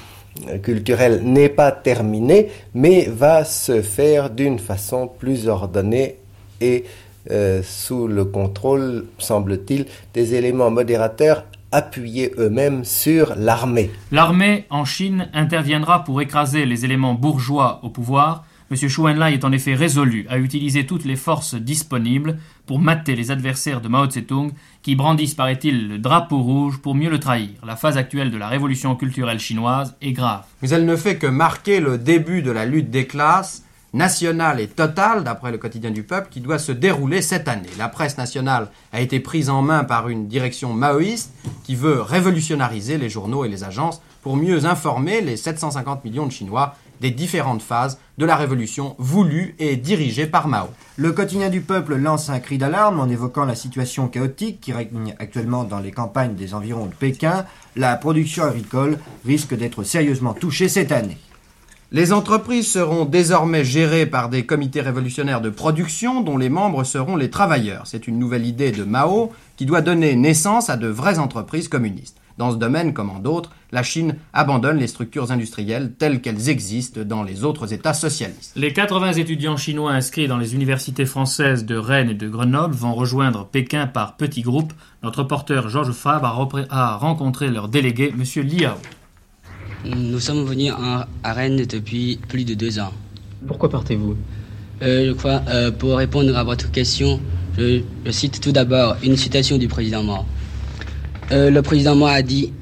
[0.48, 6.16] euh, culturelle n'est pas terminée, mais va se faire d'une façon plus ordonnée
[6.60, 6.84] et
[7.30, 13.90] euh, sous le contrôle, semble-t-il, des éléments modérateurs appuyés eux-mêmes sur l'armée.
[14.10, 18.44] L'armée en Chine interviendra pour écraser les éléments bourgeois au pouvoir.
[18.70, 18.76] M.
[18.76, 23.30] Xu Enlai est en effet résolu à utiliser toutes les forces disponibles pour mater les
[23.30, 24.50] adversaires de Mao Tse-tung
[24.82, 27.50] qui brandissent, paraît-il, le drapeau rouge pour mieux le trahir.
[27.66, 30.44] La phase actuelle de la révolution culturelle chinoise est grave.
[30.60, 34.68] Mais elle ne fait que marquer le début de la lutte des classes nationale et
[34.68, 37.68] totale, d'après le quotidien du peuple, qui doit se dérouler cette année.
[37.78, 41.32] La presse nationale a été prise en main par une direction maoïste
[41.64, 46.32] qui veut révolutionnariser les journaux et les agences pour mieux informer les 750 millions de
[46.32, 50.68] Chinois des différentes phases de la révolution voulue et dirigée par Mao.
[50.96, 55.14] Le quotidien du peuple lance un cri d'alarme en évoquant la situation chaotique qui règne
[55.18, 57.46] actuellement dans les campagnes des environs de Pékin.
[57.76, 61.18] La production agricole risque d'être sérieusement touchée cette année.
[61.90, 67.16] Les entreprises seront désormais gérées par des comités révolutionnaires de production dont les membres seront
[67.16, 67.86] les travailleurs.
[67.86, 72.18] C'est une nouvelle idée de Mao qui doit donner naissance à de vraies entreprises communistes.
[72.36, 77.00] Dans ce domaine, comme en d'autres, la Chine abandonne les structures industrielles telles qu'elles existent
[77.06, 78.52] dans les autres États socialistes.
[78.54, 82.94] Les 80 étudiants chinois inscrits dans les universités françaises de Rennes et de Grenoble vont
[82.94, 84.74] rejoindre Pékin par petits groupes.
[85.02, 88.46] Notre porteur Georges Fabre a, rencontré leur délégué, M.
[88.46, 88.74] Liao.
[89.84, 90.72] Nous sommes venus
[91.22, 92.92] à Rennes depuis plus de deux ans.
[93.46, 94.16] Pourquoi partez-vous?
[94.82, 97.20] Euh, Je crois, euh, pour répondre à votre question,
[97.56, 100.24] je, cite tout d'abord une citation du président Mao.
[101.30, 102.52] Euh, le président Mao a dit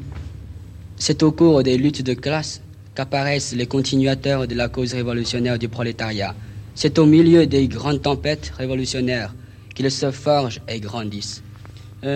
[0.97, 2.61] C'est au cours des luttes de classe
[2.95, 6.35] qu'apparaissent les continuateurs de la cause révolutionnaire du prolétariat.
[6.75, 9.35] C'est au milieu des grandes tempêtes révolutionnaires
[9.75, 11.43] qu'ils se forgent et grandissent.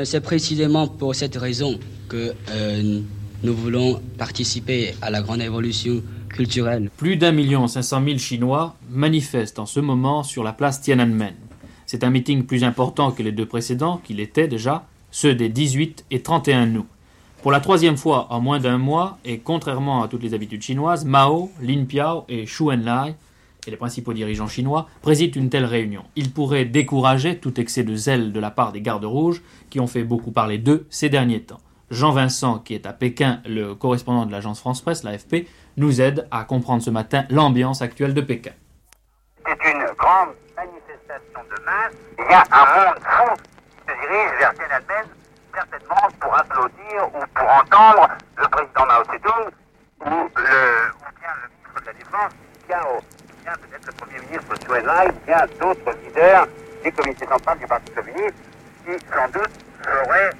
[0.04, 2.32] C'est précisément pour cette raison que
[3.42, 6.90] nous voulons participer à la grande évolution culturelle.
[6.96, 11.34] Plus d'un million cinq cent mille Chinois manifestent en ce moment sur la place Tiananmen.
[11.86, 16.04] C'est un meeting plus important que les deux précédents, qu'il était déjà, ceux des 18
[16.10, 16.86] et 31 août.
[17.42, 21.06] Pour la troisième fois en moins d'un mois, et contrairement à toutes les habitudes chinoises,
[21.06, 23.14] Mao, Lin Piao et Xu Enlai,
[23.66, 26.02] et les principaux dirigeants chinois, président une telle réunion.
[26.16, 29.86] Ils pourraient décourager tout excès de zèle de la part des gardes rouges, qui ont
[29.86, 31.60] fait beaucoup parler d'eux ces derniers temps.
[31.90, 36.44] Jean Vincent, qui est à Pékin, le correspondant de l'agence France-Presse, l'AFP, nous aide à
[36.44, 38.52] comprendre ce matin l'ambiance actuelle de Pékin.
[39.44, 41.94] C'est une grande manifestation de masse.
[42.18, 45.06] Il y a un monde fou qui se dirige vers Tiananmen,
[45.52, 49.50] certainement pour applaudir ou pour entendre le président Mao Zedong
[50.00, 52.32] ou, ou bien le ministre de la Défense,
[52.68, 52.78] bien,
[53.54, 56.46] peut-être le Premier ministre Zhou Enlai, bien d'autres leaders
[56.84, 58.34] du comité central du Parti communiste
[58.84, 59.50] qui, sans doute,
[59.82, 60.30] feraient,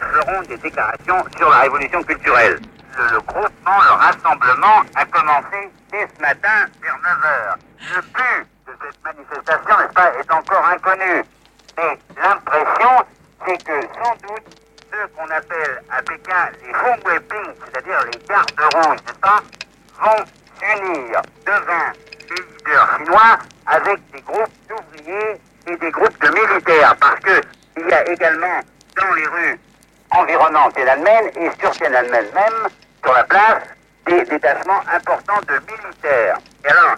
[0.00, 2.58] feront des déclarations sur la révolution culturelle.
[2.96, 7.54] Le, groupement, le rassemblement a commencé dès ce matin vers 9h.
[7.94, 11.24] Le but de cette manifestation, n'est-ce pas, est encore inconnu.
[11.76, 13.06] Mais l'impression,
[13.46, 14.58] c'est que sans doute
[14.90, 19.42] ceux qu'on appelle à Pékin les Hongwei Ping, c'est-à-dire les gardes rouges, n'est-ce pas,
[20.00, 20.24] vont
[20.60, 21.92] s'unir devant
[22.28, 27.40] les leaders chinois avec des groupes d'ouvriers et des groupes de militaires, parce que
[27.76, 28.60] il y a également
[28.96, 29.60] dans les rues
[30.10, 32.68] environnant Tiananmen et sur Tiananmen même,
[33.02, 33.62] sur la place,
[34.06, 36.38] des détachements importants de militaires.
[36.64, 36.96] Et alors,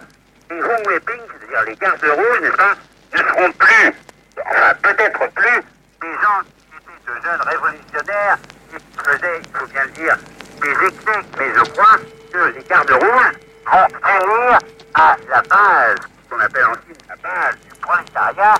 [0.49, 3.93] les Hongwei Ping, c'est-à-dire les gardes rouges, ne seront plus,
[4.37, 5.61] enfin peut-être plus,
[6.01, 8.37] des gens qui étaient de jeunes révolutionnaires
[8.69, 10.17] qui faisaient, il faut bien le dire,
[10.61, 11.19] des excès.
[11.37, 11.97] Mais je crois
[12.33, 13.33] que les gardes rouges
[13.65, 14.59] vont s'unir
[14.93, 18.55] à la base, qu'on appelle ensuite la base du prolétariat,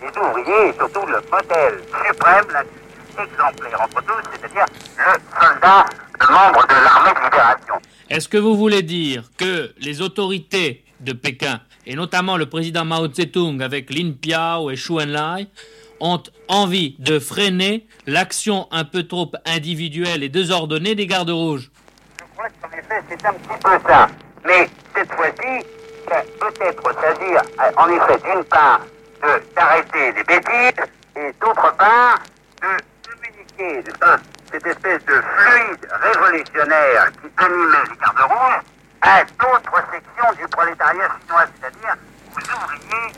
[0.00, 2.83] les ouvriers et surtout le modèle suprême, l'individu
[3.18, 4.66] exemplaire entre tous, c'est-à-dire
[4.98, 5.86] le soldat,
[6.20, 7.74] le membre de l'armée de libération.
[8.10, 13.08] Est-ce que vous voulez dire que les autorités de Pékin, et notamment le président Mao
[13.08, 15.48] Tse-tung avec Lin Piao et Xu Enlai,
[16.00, 21.70] ont envie de freiner l'action un peu trop individuelle et désordonnée des gardes rouges?
[22.18, 24.08] Je crois qu'en effet, c'est un petit peu ça.
[24.44, 25.64] Mais cette fois-ci,
[26.06, 27.40] peut-être s'agir,
[27.76, 28.80] en effet, d'une part,
[29.22, 30.84] de- d'arrêter les bêtises,
[31.16, 32.18] et d'autre part,
[32.60, 32.68] de
[34.00, 34.18] pas,
[34.50, 38.62] cette espèce de fluide révolutionnaire qui animait les gardes rouges
[39.00, 41.96] à d'autres sections du prolétariat chinois, c'est-à-dire
[42.34, 43.12] aux ouvriers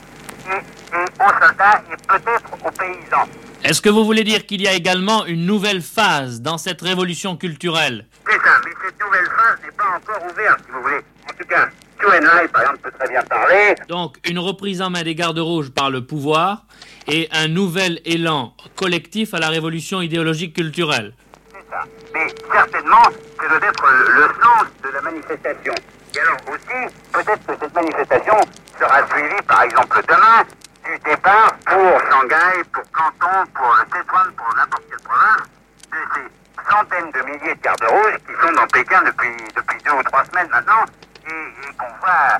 [0.47, 3.29] et, et aux soldats et peut-être aux paysans.
[3.65, 7.37] Est-ce que vous voulez dire qu'il y a également une nouvelle phase dans cette révolution
[7.37, 8.07] culturelle?
[8.27, 11.01] C'est ça, mais cette nouvelle phase n'est pas encore ouverte, si vous voulez.
[11.25, 11.69] En tout cas,
[12.01, 13.75] Zhou Enlai, par exemple, peut très bien parler.
[13.89, 16.67] Donc une reprise en main des gardes rouges par le pouvoir
[17.09, 21.15] et un nouvel élan collectif à la révolution idéologique culturelle.
[21.51, 21.85] C'est ça.
[22.15, 23.03] Mais certainement,
[23.41, 25.75] c'est peut-être le, le sens de la manifestation.
[26.15, 28.35] Et alors aussi, peut-être que cette manifestation
[28.79, 30.45] sera suivie, par exemple, demain,
[30.85, 35.43] du départ pour Shanghai, pour Canton, pour Sichuan, pour n'importe quelle province,
[35.91, 39.93] de ces centaines de milliers de gardes rouges qui sont dans Pékin depuis, depuis deux
[39.93, 40.85] ou trois semaines maintenant,
[41.27, 42.39] et, et qu'on voit,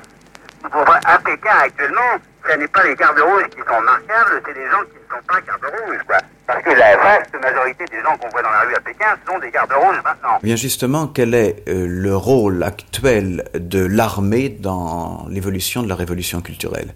[0.71, 2.17] qu'on voit à Pékin actuellement,
[2.49, 5.25] ce n'est pas les gardes rouges qui sont remarquables, c'est les gens qui ne sont
[5.27, 6.17] pas gardes rouges, quoi.
[6.45, 9.37] Parce que la vaste majorité des gens qu'on voit dans la rue à Pékin sont
[9.39, 10.39] des gardes rouges maintenant.
[10.41, 16.41] Bien justement, quel est euh, le rôle actuel de l'armée dans l'évolution de la révolution
[16.41, 16.93] culturelle?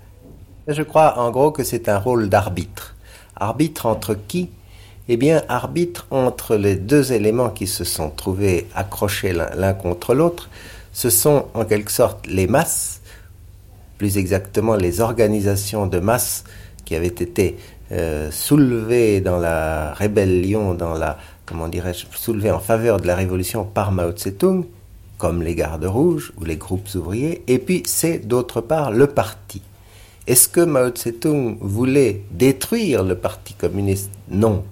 [0.67, 2.95] Je crois en gros que c'est un rôle d'arbitre.
[3.35, 4.51] Arbitre entre qui?
[5.09, 10.49] Eh bien, arbitre entre les deux éléments qui se sont trouvés accrochés l'un contre l'autre.
[10.93, 13.00] Ce sont en quelque sorte les masses,
[14.01, 16.43] plus exactement les organisations de masse
[16.85, 17.57] qui avaient été
[17.91, 23.63] euh, soulevées dans la rébellion, dans la, comment dirais-je, soulevées en faveur de la révolution
[23.63, 24.65] par Mao Tse-tung,
[25.19, 29.61] comme les gardes rouges ou les groupes ouvriers, et puis c'est d'autre part le parti.
[30.25, 34.09] Est-ce que Mao Tse-tung voulait détruire le Parti communiste?
[34.31, 34.63] Non.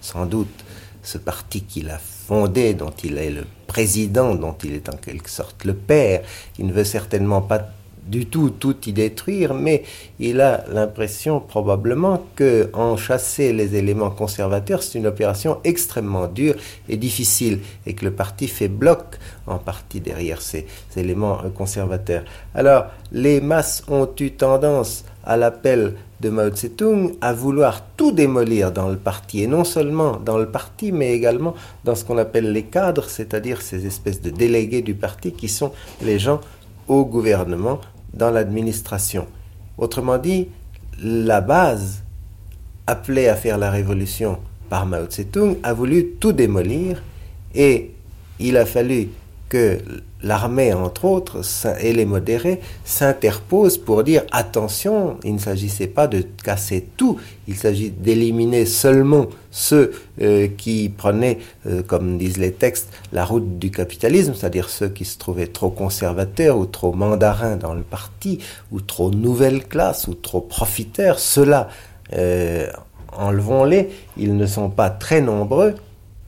[0.00, 0.64] Sans doute,
[1.04, 5.30] ce parti qu'il a fondé, dont il est le président, dont il est en quelque
[5.30, 6.22] sorte le père,
[6.58, 7.68] il ne veut certainement pas
[8.06, 9.82] du tout tout y détruire, mais
[10.18, 16.54] il a l'impression probablement que en chasser les éléments conservateurs, c'est une opération extrêmement dure
[16.88, 21.48] et difficile, et que le parti fait bloc en partie derrière ces, ces éléments euh,
[21.48, 22.24] conservateurs.
[22.54, 28.72] Alors, les masses ont eu tendance à l'appel de Mao Tse-tung à vouloir tout démolir
[28.72, 32.52] dans le parti, et non seulement dans le parti, mais également dans ce qu'on appelle
[32.52, 36.40] les cadres, c'est-à-dire ces espèces de délégués du parti qui sont les gens
[36.88, 37.80] au gouvernement,
[38.14, 39.26] dans l'administration.
[39.76, 40.48] Autrement dit,
[41.02, 42.02] la base
[42.86, 47.02] appelée à faire la révolution par Mao Tse-tung a voulu tout démolir
[47.54, 47.92] et
[48.38, 49.08] il a fallu
[49.54, 49.78] que
[50.20, 51.42] l'armée, entre autres,
[51.80, 57.54] et les modérés s'interposent pour dire attention, il ne s'agissait pas de casser tout, il
[57.54, 61.38] s'agit d'éliminer seulement ceux euh, qui prenaient,
[61.68, 65.70] euh, comme disent les textes, la route du capitalisme, c'est-à-dire ceux qui se trouvaient trop
[65.70, 68.40] conservateurs ou trop mandarins dans le parti,
[68.72, 71.20] ou trop nouvelle classe, ou trop profiteurs.
[71.20, 71.68] Ceux-là,
[72.14, 72.66] euh,
[73.16, 75.76] enlevons-les, ils ne sont pas très nombreux,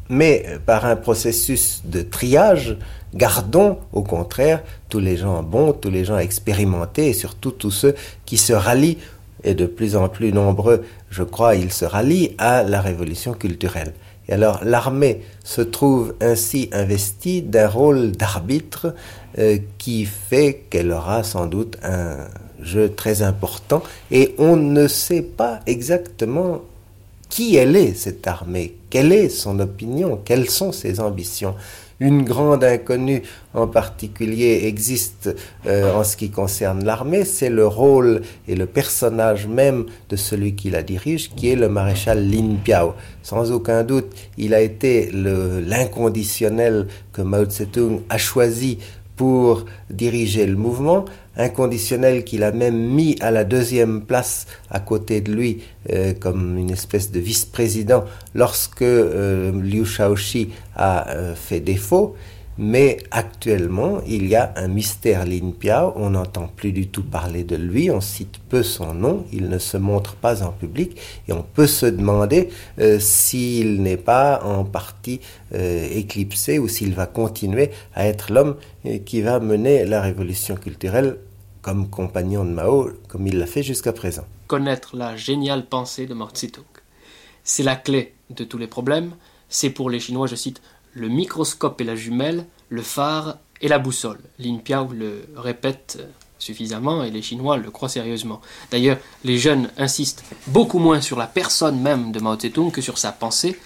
[0.09, 2.77] mais euh, par un processus de triage,
[3.15, 7.95] gardons au contraire tous les gens bons, tous les gens expérimentés et surtout tous ceux
[8.25, 8.99] qui se rallient,
[9.45, 13.93] et de plus en plus nombreux, je crois, ils se rallient à la révolution culturelle.
[14.29, 18.95] Et alors l'armée se trouve ainsi investie d'un rôle d'arbitre
[19.39, 22.27] euh, qui fait qu'elle aura sans doute un
[22.61, 26.63] jeu très important et on ne sait pas exactement
[27.29, 31.55] qui elle est, cette armée, quelle est son opinion, quelles sont ses ambitions?
[31.99, 33.23] Une grande inconnue
[33.55, 35.35] en particulier existe
[35.67, 40.55] euh, en ce qui concerne l'armée, c'est le rôle et le personnage même de celui
[40.55, 42.95] qui la dirige, qui est le maréchal Lin Piao.
[43.23, 48.79] Sans aucun doute, il a été l'inconditionnel que Mao Tse-tung a choisi
[49.17, 51.05] pour diriger le mouvement,
[51.37, 56.59] inconditionnel qu'il a même mis à la deuxième place à côté de lui euh, comme
[56.59, 58.05] une espèce de vice-président
[58.35, 62.17] lorsque euh, Liu Shaoxi a euh, fait défaut.
[62.59, 67.45] Mais actuellement, il y a un mystère Lin Piao, on n'entend plus du tout parler
[67.45, 70.99] de lui, on cite peu son nom, il ne se montre pas en public,
[71.29, 72.49] et on peut se demander
[72.99, 75.21] s'il n'est pas en partie
[75.53, 78.57] éclipsé ou s'il va continuer à être l'homme
[79.05, 81.19] qui va mener la révolution culturelle
[81.61, 84.25] comme compagnon de Mao, comme il l'a fait jusqu'à présent.
[84.47, 86.29] Connaître la géniale pensée de Mao.
[87.45, 89.13] C'est la clé de tous les problèmes.
[89.49, 90.61] C'est pour les Chinois, je cite,
[90.97, 94.19] le microscope et la jumelle, le phare et la boussole.
[94.39, 95.99] Lin Piao le répète
[96.39, 98.41] suffisamment et les Chinois le croient sérieusement.
[98.71, 102.99] D'ailleurs, les jeunes insistent beaucoup moins sur la personne même de Mao Tse-tung que sur
[102.99, 103.59] sa pensée,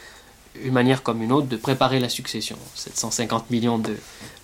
[0.63, 2.57] une manière comme une autre de préparer la succession.
[2.75, 3.95] 750 millions de,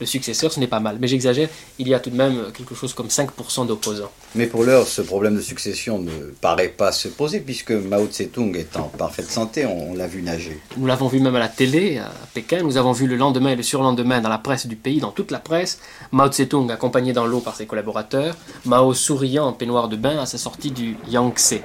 [0.05, 0.99] successeurs, ce n'est pas mal.
[1.01, 1.49] Mais j'exagère,
[1.79, 4.11] il y a tout de même quelque chose comme 5% d'opposants.
[4.35, 8.57] Mais pour l'heure, ce problème de succession ne paraît pas se poser, puisque Mao Tse-tung
[8.57, 10.61] est en parfaite santé, on, l'a vu nager.
[10.77, 13.57] Nous l'avons vu même à la télé, à Pékin, nous avons vu le lendemain et
[13.57, 15.81] le surlendemain dans la presse du pays, dans toute la presse,
[16.13, 20.27] Mao Tse-tung accompagné dans l'eau par ses collaborateurs, Mao souriant en peignoir de bain à
[20.27, 21.61] sa sortie du Yangtze.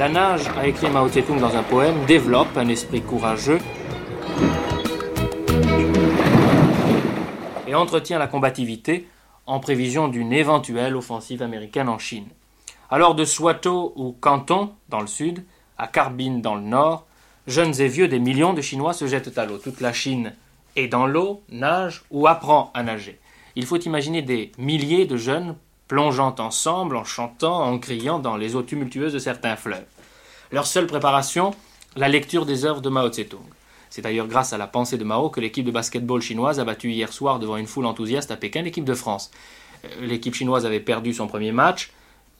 [0.00, 3.58] La nage, a écrit Mao Tse-tung dans un poème, développe un esprit courageux
[7.66, 9.06] et entretient la combativité
[9.44, 12.28] en prévision d'une éventuelle offensive américaine en Chine.
[12.88, 15.44] Alors de Swatow ou Canton, dans le sud,
[15.76, 17.04] à Carbine, dans le nord,
[17.46, 19.58] jeunes et vieux, des millions de Chinois se jettent à l'eau.
[19.58, 20.32] Toute la Chine
[20.76, 23.20] est dans l'eau, nage ou apprend à nager.
[23.54, 25.56] Il faut imaginer des milliers de jeunes
[25.90, 29.82] plongeant ensemble, en chantant, en criant dans les eaux tumultueuses de certains fleuves.
[30.52, 31.52] Leur seule préparation,
[31.96, 33.42] la lecture des œuvres de Mao Tse-tung.
[33.88, 36.92] C'est d'ailleurs grâce à la pensée de Mao que l'équipe de basketball chinoise a battu
[36.92, 39.32] hier soir devant une foule enthousiaste à Pékin l'équipe de France.
[39.84, 41.90] Euh, l'équipe chinoise avait perdu son premier match.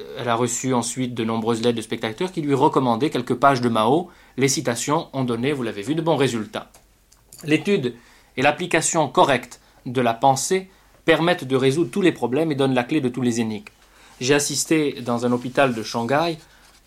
[0.00, 3.60] Euh, elle a reçu ensuite de nombreuses lettres de spectateurs qui lui recommandaient quelques pages
[3.60, 4.10] de Mao.
[4.36, 6.70] Les citations ont donné, vous l'avez vu, de bons résultats.
[7.42, 7.96] L'étude
[8.36, 10.70] et l'application correcte de la pensée
[11.04, 13.64] permettent de résoudre tous les problèmes et donnent la clé de tous les énigmes.
[14.20, 16.38] J'ai assisté dans un hôpital de Shanghai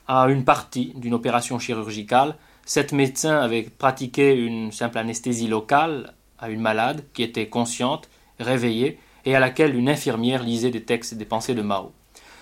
[0.08, 2.36] à une partie d'une opération chirurgicale.
[2.66, 8.10] Sept médecins avaient pratiqué une simple anesthésie locale à une malade qui était consciente,
[8.40, 11.92] réveillée, et à laquelle une infirmière lisait des textes et des pensées de Mao.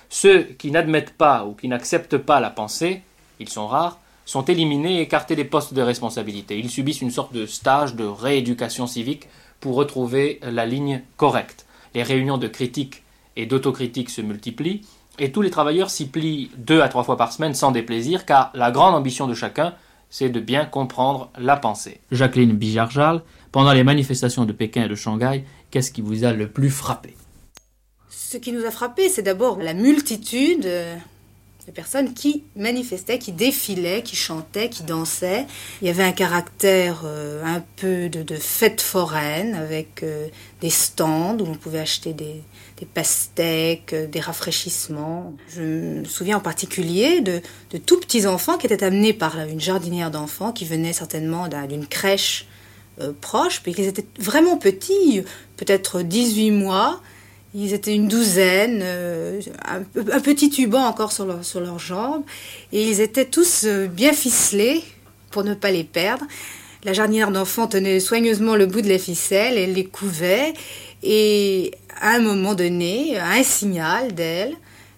[0.10, 3.02] Ceux qui n'admettent pas ou qui n'acceptent pas la pensée,
[3.40, 6.58] ils sont rares, sont éliminés et écartés des postes de responsabilité.
[6.58, 9.28] Ils subissent une sorte de stage de rééducation civique
[9.62, 13.04] pour retrouver la ligne correcte les réunions de critique
[13.36, 14.82] et d'autocritique se multiplient,
[15.20, 18.52] et tous les travailleurs s'y plient deux à trois fois par semaine sans déplaisir, car
[18.54, 19.76] la grande ambition de chacun,
[20.10, 22.00] c'est de bien comprendre la pensée.
[22.12, 26.50] Jacqueline Bijarjal, pendant les manifestations de Pékin et de Shanghai, qu'est-ce qui vous a le
[26.50, 27.16] plus frappé?
[28.10, 30.68] Ce qui nous a frappé, c'est d'abord la multitude
[31.62, 35.46] euh, de personnes qui manifestaient, qui défilaient, qui chantaient, qui dansaient.
[35.82, 40.28] Il y avait un caractère euh, un peu de, fête foraine avec euh,
[40.62, 42.44] des stands où on pouvait acheter des,
[42.94, 45.34] pastèques, euh, des rafraîchissements.
[45.50, 47.42] Je me souviens en particulier de,
[47.72, 51.86] de tout petits enfants qui étaient amenés par une jardinière d'enfants qui venait certainement d'une
[51.86, 52.48] crèche
[53.22, 55.24] proche, puis qu'ils étaient vraiment petits,
[55.58, 57.02] peut-être 18 mois,
[57.54, 62.24] ils étaient une douzaine, euh, un, petit tuban encore sur, leurs jambes,
[62.72, 64.84] et ils étaient tous euh, bien ficelés
[65.32, 66.26] pour ne pas les perdre.
[66.84, 70.54] La jardinière d'enfants tenait soigneusement le bout de la ficelle, elle les couvait,
[71.04, 74.56] et à un moment donné, à un signal d'elle,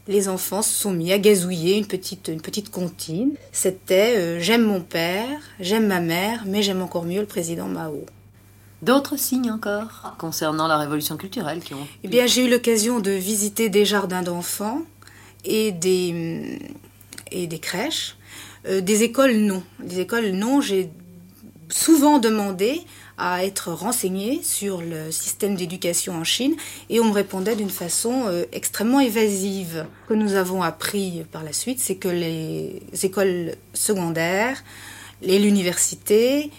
[0.07, 3.31] les enfants se sont mis à gazouiller une petite, une petite comptine.
[3.51, 8.05] C'était euh, J'aime mon père, j'aime ma mère, mais j'aime encore mieux le président Mao.
[8.83, 11.87] D'autres signes encore concernant la révolution culturelle qui ont...
[12.03, 14.81] Eh bien, j'ai eu l'occasion de visiter des jardins d'enfants
[15.45, 16.59] et des,
[17.31, 18.17] et des crèches.
[18.67, 19.63] Euh, des écoles, non.
[19.79, 20.59] Des écoles, non.
[20.59, 20.89] J'ai
[21.69, 22.81] souvent demandé
[23.17, 26.55] à être renseigné sur le système d'éducation en Chine
[26.89, 29.85] et on me répondait d'une façon euh, extrêmement évasive.
[30.03, 34.61] Ce que nous avons appris par la suite, c'est que les écoles secondaires,
[35.23, 36.51] l'université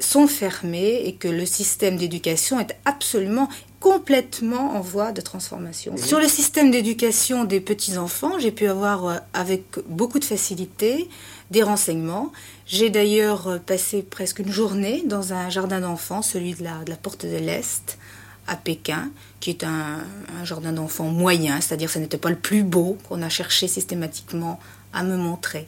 [0.00, 3.48] sont fermées et que le système d'éducation est absolument
[3.80, 5.96] complètement en voie de transformation.
[5.96, 11.08] Sur le système d'éducation des petits-enfants, j'ai pu avoir euh, avec beaucoup de facilité
[11.50, 12.32] des renseignements.
[12.66, 16.90] J'ai d'ailleurs euh, passé presque une journée dans un jardin d'enfants, celui de la, de
[16.90, 17.98] la Porte de l'Est,
[18.46, 19.10] à Pékin,
[19.40, 19.98] qui est un,
[20.40, 23.66] un jardin d'enfants moyen, c'est-à-dire que ce n'était pas le plus beau qu'on a cherché
[23.66, 24.60] systématiquement
[24.92, 25.66] à me montrer.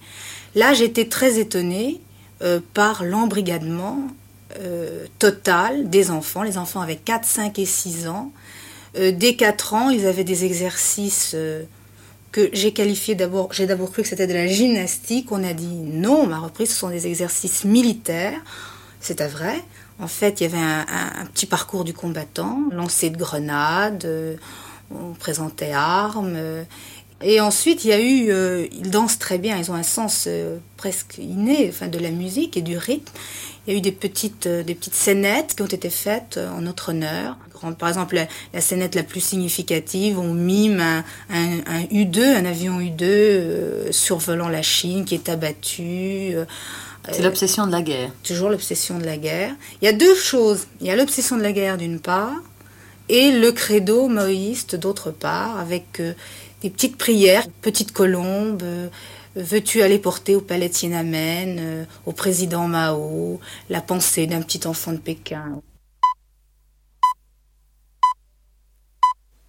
[0.55, 2.01] Là, j'étais très étonnée
[2.43, 3.99] euh, par l'embrigadement
[4.59, 6.43] euh, total des enfants.
[6.43, 8.33] Les enfants avaient 4, 5 et 6 ans.
[8.99, 11.37] Euh, dès 4 ans, ils avaient des exercices
[12.33, 15.31] que j'ai qualifiés d'abord, j'ai d'abord cru que c'était de la gymnastique.
[15.31, 18.41] On a dit non, on m'a repris, ce sont des exercices militaires.
[19.01, 19.63] C'était vrai.
[20.01, 20.87] En fait, il y avait un,
[21.21, 24.09] un, petit parcours du combattant, lancer de grenades,
[24.91, 26.37] on présentait armes.
[27.23, 30.25] Et ensuite, il y a eu, euh, ils dansent très bien, ils ont un sens
[30.27, 33.13] euh, presque inné, enfin, de la musique et du rythme.
[33.67, 36.61] Il y a eu des petites, euh, des petites scénettes qui ont été faites en
[36.61, 37.37] notre honneur.
[37.79, 42.45] Par exemple, la, la scénette la plus significative, on mime un, un, un U2, un
[42.45, 46.35] avion U2 survolant la Chine qui est abattu.
[47.11, 48.11] C'est l'obsession de la guerre.
[48.23, 49.55] Toujours l'obsession de la guerre.
[49.81, 50.67] Il y a deux choses.
[50.83, 52.35] Il y a l'obsession de la guerre d'une part
[53.09, 56.03] et le credo maoïste d'autre part, avec
[56.65, 58.89] des petites prières, petite colombe, euh,
[59.37, 63.39] veux-tu aller porter au palais de Tiananmen, euh, au président Mao,
[63.69, 65.61] la pensée d'un petit enfant de Pékin?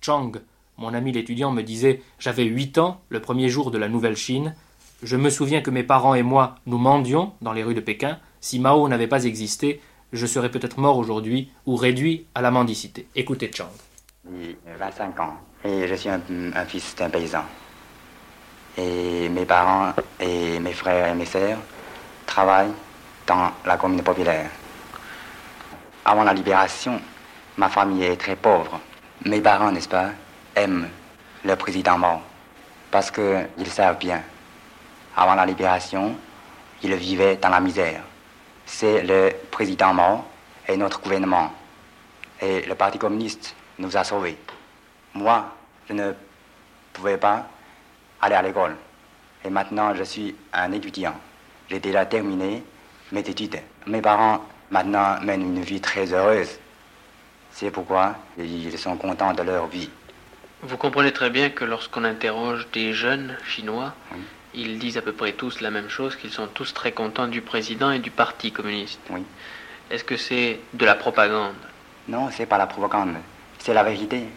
[0.01, 0.34] Chang,
[0.78, 4.53] mon ami l'étudiant, me disait J'avais huit ans, le premier jour de la nouvelle Chine.
[5.01, 8.20] Je me souviens que mes parents et moi, nous mendions dans les rues de Pékin.
[8.41, 9.80] Si Mao n'avait pas existé,
[10.11, 13.07] je serais peut-être mort aujourd'hui ou réduit à la mendicité.
[13.16, 13.72] Écoutez Chang.
[14.78, 15.38] 25 ans.
[15.66, 16.22] Et je suis un,
[16.55, 17.43] un fils d'un paysan.
[18.78, 21.57] Et mes parents et mes frères et mes sœurs
[22.28, 22.74] travaillent
[23.26, 24.51] dans la commune populaire.
[26.05, 27.01] Avant la libération,
[27.57, 28.80] ma famille est très pauvre.
[29.26, 30.09] Mes parents, n'est-ce pas,
[30.55, 30.88] aiment
[31.43, 32.22] le président mort
[32.91, 34.22] parce qu'ils savent bien.
[35.18, 36.16] Avant la libération,
[36.84, 38.01] ils vivaient dans la misère.
[38.66, 40.26] C'est le président mort
[40.68, 41.51] et notre gouvernement.
[42.39, 44.38] Et le Parti communiste nous a sauvés.
[45.16, 45.45] Moi,
[45.88, 46.11] je ne
[46.91, 47.47] pouvais pas
[48.22, 48.76] aller à l'école.
[49.45, 51.16] Et maintenant, je suis un étudiant.
[51.70, 52.63] J'ai déjà terminé
[53.11, 53.59] mes études.
[53.88, 56.59] Mes parents, maintenant, mènent une vie très heureuse.
[57.51, 59.89] C'est pourquoi ils sont contents de leur vie.
[60.61, 64.20] Vous comprenez très bien que lorsqu'on interroge des jeunes chinois, oui.
[64.53, 67.41] ils disent à peu près tous la même chose, qu'ils sont tous très contents du
[67.41, 68.99] président et du Parti communiste.
[69.09, 69.24] Oui.
[69.91, 71.55] Est-ce que c'est de la propagande?
[72.07, 73.16] Non, c'est pas la propagande.
[73.59, 74.28] C'est la vérité.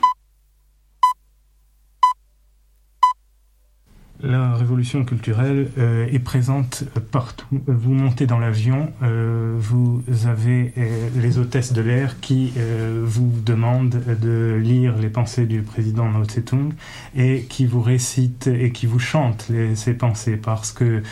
[4.21, 7.47] La révolution culturelle euh, est présente partout.
[7.69, 13.33] Vous montez dans l'avion, euh, vous avez euh, les hôtesses de l'air qui euh, vous
[13.47, 16.73] demandent de lire les pensées du président Mao Tse-tung
[17.16, 21.03] et qui vous récitent et qui vous chantent ces pensées parce que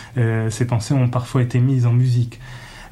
[0.50, 2.40] ces pensées ont parfois été mises en musique.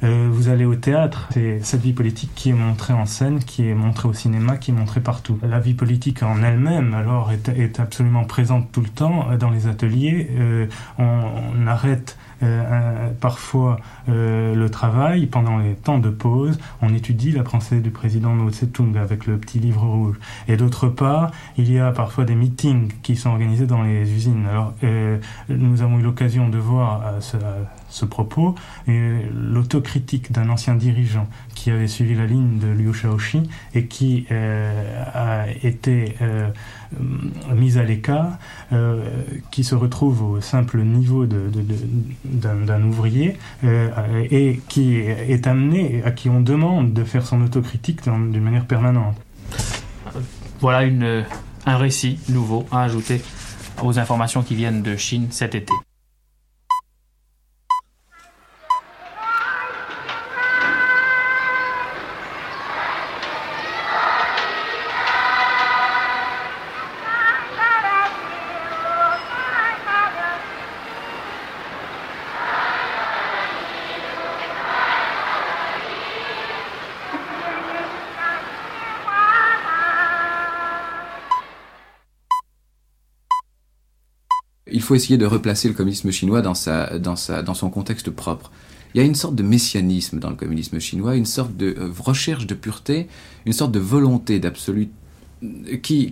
[0.03, 3.67] Euh, vous allez au théâtre, c'est cette vie politique qui est montrée en scène, qui
[3.67, 5.39] est montrée au cinéma, qui est montrée partout.
[5.43, 10.29] La vie politique en elle-même, alors, est, absolument présente tout le temps dans les ateliers.
[10.37, 10.67] Euh,
[10.97, 13.79] on, arrête euh, parfois
[14.09, 16.59] euh, le travail pendant les temps de pause.
[16.81, 20.19] On étudie la pensée du président Mao Tse-tung avec le petit livre rouge.
[20.49, 24.45] Et d'autre part, il y a parfois des meetings qui sont organisés dans les usines.
[24.47, 25.17] Alors, euh,
[25.47, 27.37] nous avons eu l'occasion de voir ce,
[27.89, 28.55] ce propos
[28.87, 35.03] l'autocritique d'un ancien dirigeant qui avait suivi la ligne de Liu Shaoxi et qui euh,
[35.13, 36.49] a été euh,
[37.53, 38.37] mise à l'écart,
[38.71, 39.03] euh,
[39.51, 46.41] qui se retrouve au simple niveau d'un ouvrier et qui est amené, à qui on
[46.41, 49.15] demande de faire son autocritique d'une manière permanente.
[50.59, 51.25] Voilà une,
[51.65, 53.21] un récit nouveau à ajouter
[53.81, 55.73] aux informations qui viennent de Chine cet été.
[84.85, 88.51] Faut essayer de replacer le communisme chinois dans, sa, dans, sa, dans son contexte propre.
[88.93, 91.91] Il y a une sorte de messianisme dans le communisme chinois, une sorte de euh,
[91.99, 93.07] recherche de pureté,
[93.45, 94.89] une sorte de volonté d'absolu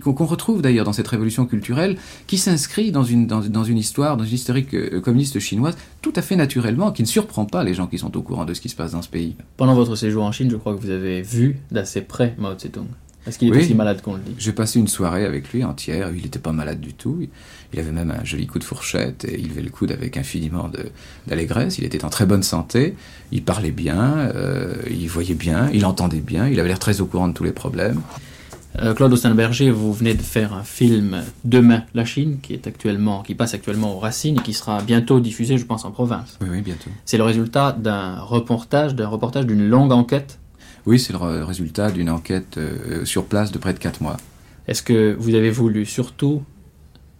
[0.02, 1.96] qu'on retrouve d'ailleurs dans cette révolution culturelle,
[2.26, 6.12] qui s'inscrit dans une, dans, dans une histoire, dans une historique euh, communiste chinoise, tout
[6.16, 8.60] à fait naturellement, qui ne surprend pas les gens qui sont au courant de ce
[8.60, 9.34] qui se passe dans ce pays.
[9.56, 12.86] Pendant votre séjour en Chine, je crois que vous avez vu d'assez près Mao Tse-tung.
[13.26, 13.58] Est-ce qu'il est Oui.
[13.58, 16.52] aussi malade qu'on le dit J'ai passé une soirée avec lui entière, il n'était pas
[16.52, 17.26] malade du tout,
[17.72, 20.70] il avait même un joli coup de fourchette, et il levait le coude avec infiniment
[21.26, 22.94] d'allégresse, il était en très bonne santé,
[23.32, 27.06] il parlait bien, euh, il voyait bien, il entendait bien, il avait l'air très au
[27.06, 28.00] courant de tous les problèmes.
[28.82, 33.22] Euh, Claude Austenberger, vous venez de faire un film Demain la Chine, qui est actuellement,
[33.22, 36.38] qui passe actuellement aux Racines et qui sera bientôt diffusé, je pense, en province.
[36.40, 36.90] Oui, oui, bientôt.
[37.04, 40.40] C'est le résultat d'un reportage, d'un reportage d'une longue enquête.
[40.86, 44.16] Oui, c'est le résultat d'une enquête euh, sur place de près de 4 mois.
[44.68, 46.42] Est-ce que vous avez voulu surtout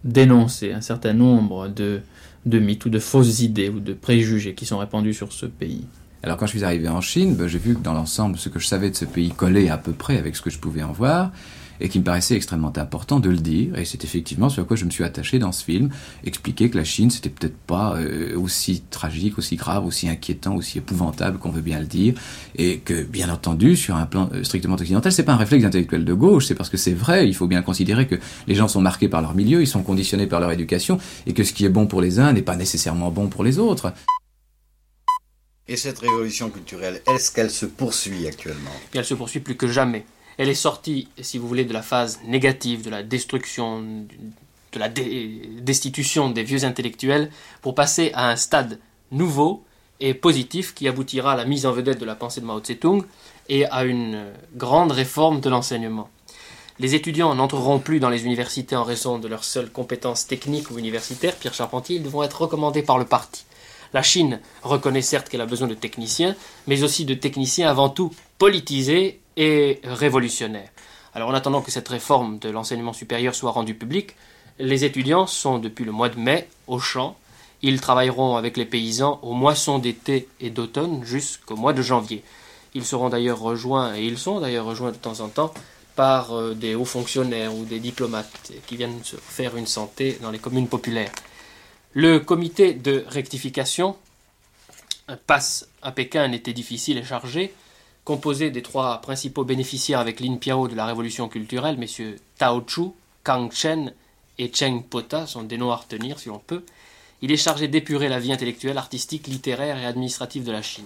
[0.04, 2.00] dénoncer un certain nombre de,
[2.44, 5.86] de mythes ou de fausses idées ou de préjugés qui sont répandus sur ce pays?
[6.22, 8.58] Alors quand je suis arrivé en Chine, ben, j'ai vu que dans l'ensemble, ce que
[8.58, 10.92] je savais de ce pays collait à peu près avec ce que je pouvais en
[10.92, 11.32] voir,
[11.80, 14.84] et qu'il me paraissait extrêmement important de le dire, et c'est effectivement sur quoi je
[14.84, 15.90] me suis attaché dans ce film,
[16.24, 20.78] expliquer que la Chine, c'était peut-être pas euh, aussi tragique, aussi grave, aussi inquiétant, aussi
[20.78, 22.14] épouvantable qu'on veut bien le dire,
[22.56, 26.04] et que, bien entendu, sur un plan euh, strictement occidental, c'est pas un réflexe intellectuel
[26.04, 28.16] de gauche, c'est parce que c'est vrai, il faut bien considérer que
[28.46, 31.44] les gens sont marqués par leur milieu, ils sont conditionnés par leur éducation, et que
[31.44, 33.92] ce qui est bon pour les uns n'est pas nécessairement bon pour les autres.
[35.66, 38.70] Et cette révolution culturelle, est-ce qu'elle se poursuit actuellement?
[38.92, 40.04] Et elle se poursuit plus que jamais.
[40.38, 43.82] Elle est sortie, si vous voulez, de la phase négative, de la destruction,
[44.72, 47.30] de la destitution des vieux intellectuels,
[47.62, 48.80] pour passer à un stade
[49.12, 49.64] nouveau
[50.00, 53.04] et positif qui aboutira à la mise en vedette de la pensée de Mao Tse-tung
[53.48, 54.26] et à une
[54.56, 56.10] grande réforme de l'enseignement.
[56.80, 60.78] Les étudiants n'entreront plus dans les universités en raison de leurs seules compétences techniques ou
[60.78, 63.44] universitaires, Pierre Charpentier, ils devront être recommandés par le parti.
[63.92, 66.34] La Chine reconnaît certes qu'elle a besoin de techniciens,
[66.66, 70.70] mais aussi de techniciens avant tout politisés et révolutionnaires.
[71.14, 74.16] Alors en attendant que cette réforme de l'enseignement supérieur soit rendue publique,
[74.58, 77.16] les étudiants sont depuis le mois de mai au champ.
[77.62, 82.22] Ils travailleront avec les paysans aux moissons d'été et d'automne jusqu'au mois de janvier.
[82.74, 85.54] Ils seront d'ailleurs rejoints, et ils sont d'ailleurs rejoints de temps en temps,
[85.94, 90.32] par euh, des hauts fonctionnaires ou des diplomates qui viennent se faire une santé dans
[90.32, 91.12] les communes populaires.
[91.92, 93.96] Le comité de rectification
[95.26, 97.54] passe à Pékin un été difficile et chargé,
[98.04, 102.82] composé des trois principaux bénéficiaires avec Lin Piao de la révolution culturelle, messieurs Tao Chu,
[103.22, 103.92] Kang Chen
[104.38, 106.62] et Cheng Pota, sont des noms à retenir si l'on peut.
[107.22, 110.84] Il est chargé d'épurer la vie intellectuelle, artistique, littéraire et administrative de la Chine.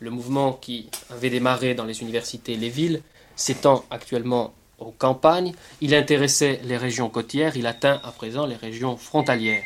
[0.00, 3.02] Le mouvement qui avait démarré dans les universités et les villes
[3.36, 5.52] s'étend actuellement aux campagnes.
[5.80, 9.62] Il intéressait les régions côtières, il atteint à présent les régions frontalières.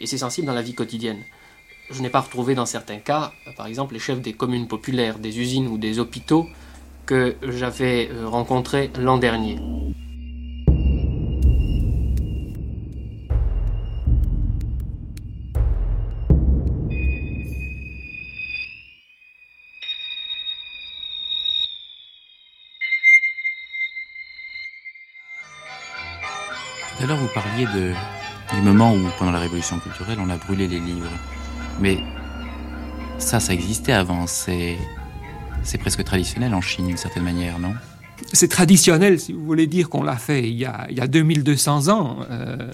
[0.00, 1.24] Et c'est sensible dans la vie quotidienne.
[1.90, 5.18] Je n'ai pas retrouvé dans certains cas, euh, par exemple, les chefs des communes populaires,
[5.18, 6.46] des usines ou des hôpitaux
[7.06, 9.56] que j'avais euh, rencontrés l'an dernier.
[26.98, 27.64] Tout à l'heure, vous parliez
[28.52, 31.08] du moment où, pendant la révolution culturelle, on a brûlé les livres.
[31.80, 31.98] Mais
[33.18, 34.26] ça, ça existait avant.
[34.26, 34.76] C'est,
[35.62, 37.72] c'est presque traditionnel en Chine, d'une certaine manière, non?
[38.32, 41.06] C'est traditionnel, si vous voulez dire qu'on l'a fait il y a, il y a
[41.06, 42.18] 2200 ans.
[42.28, 42.68] euh,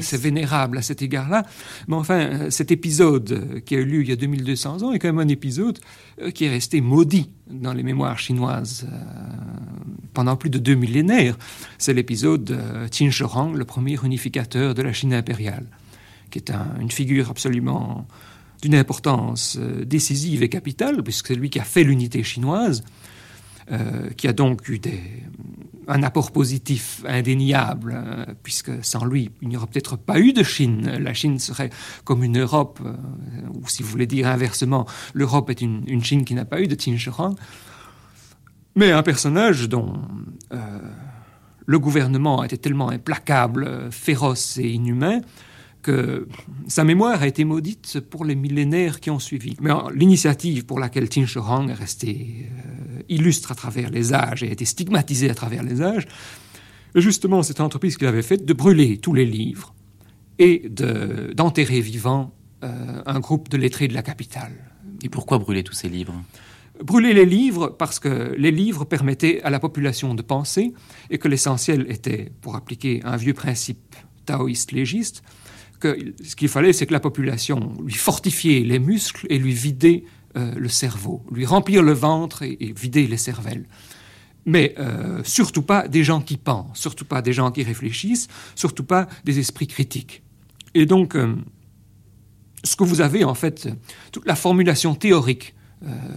[0.00, 1.44] c'est vénérable à cet égard-là.
[1.88, 4.92] Mais enfin, euh, cet épisode euh, qui a eu lieu il y a 2200 ans
[4.92, 5.78] est quand même un épisode
[6.22, 8.96] euh, qui est resté maudit dans les mémoires chinoises euh,
[10.14, 11.36] pendant plus de deux millénaires.
[11.76, 12.56] C'est l'épisode de
[12.90, 15.66] Qin Shi Huang, le premier unificateur de la Chine impériale,
[16.30, 18.06] qui est un- une figure absolument
[18.62, 22.82] d'une importance euh, décisive et capitale, puisque c'est lui qui a fait l'unité chinoise,
[23.70, 25.00] euh, qui a donc eu des,
[25.86, 30.42] un apport positif indéniable, euh, puisque sans lui, il n'y aurait peut-être pas eu de
[30.42, 30.98] Chine.
[31.00, 31.70] La Chine serait
[32.04, 32.80] comme une Europe,
[33.54, 36.74] ou si vous voulez dire inversement, l'Europe est une, Chine qui n'a pas eu de
[36.74, 36.96] Qin.
[38.74, 40.00] Mais un personnage dont
[41.66, 45.20] le gouvernement était tellement implacable, féroce et inhumain
[45.82, 46.26] que
[46.66, 49.56] sa mémoire a été maudite pour les millénaires qui ont suivi.
[49.60, 54.42] Mais l'initiative pour laquelle Qin Shi Huang est resté euh, illustre à travers les âges
[54.42, 56.06] et a été stigmatisé à travers les âges,
[56.94, 59.74] est justement cette entreprise qu'il avait faite de brûler tous les livres
[60.38, 64.52] et de- d'enterrer vivant euh, un groupe de lettrés de la capitale.
[65.02, 66.14] Et pourquoi brûler tous ces livres?
[66.82, 70.72] Brûler les livres parce que les livres permettaient à la population de penser
[71.10, 75.22] et que l'essentiel était, pour appliquer un vieux principe taoïste légiste,
[75.82, 80.04] ce qu'il fallait, c'est que la population lui fortifiait les muscles et lui vidait
[80.36, 83.66] euh, le cerveau, lui remplir le ventre et, et vider les cervelles.
[84.44, 88.84] Mais euh, surtout pas des gens qui pensent, surtout pas des gens qui réfléchissent, surtout
[88.84, 90.22] pas des esprits critiques.
[90.74, 91.34] Et donc, euh,
[92.64, 93.68] ce que vous avez en fait,
[94.12, 95.54] toute la formulation théorique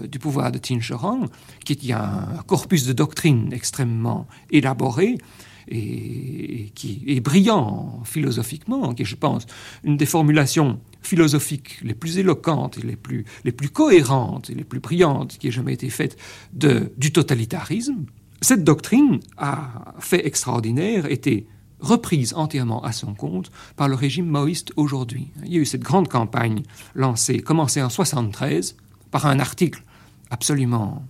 [0.10, 1.28] du pouvoir de Tincherang,
[1.64, 5.20] qui est un corpus de doctrine extrêmement élaboré,
[5.68, 9.46] et, qui est brillant philosophiquement, qui est, je pense,
[9.84, 14.64] une des formulations philosophiques les plus éloquentes et les plus, les plus cohérentes et les
[14.64, 16.18] plus brillantes qui ait jamais été faite
[16.54, 18.06] de, du totalitarisme,
[18.42, 21.46] cette doctrine a fait extraordinaire, été
[21.80, 25.32] reprise entièrement à son compte par le régime maoïste aujourd'hui.
[25.46, 26.64] Il y a eu cette grande campagne
[26.96, 28.78] lancée, commencée en 73,
[29.10, 29.84] par un article
[30.30, 31.04] absolument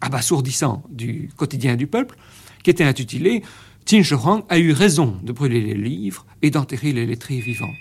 [0.00, 2.16] abasourdissant du quotidien du peuple,
[2.64, 3.42] qui était intitulé
[3.84, 7.74] Tincherang a eu raison de brûler les livres et d'enterrer les lettrés vivants.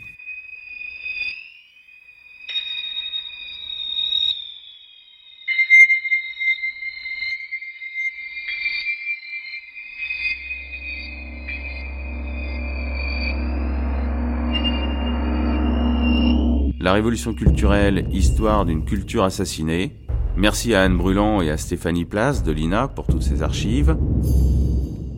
[16.82, 19.96] La révolution culturelle, histoire d'une culture assassinée.
[20.36, 23.96] Merci à Anne Brulon et à Stéphanie Place de l'INA pour toutes ces archives.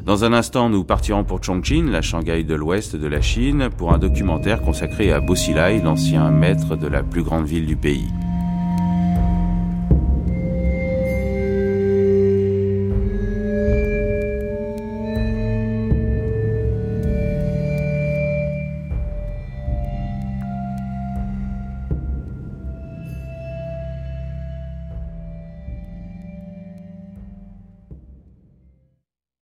[0.05, 3.93] Dans un instant, nous partirons pour Chongqing, la Shanghai de l'ouest de la Chine, pour
[3.93, 8.07] un documentaire consacré à Bo Xilai, l'ancien maître de la plus grande ville du pays.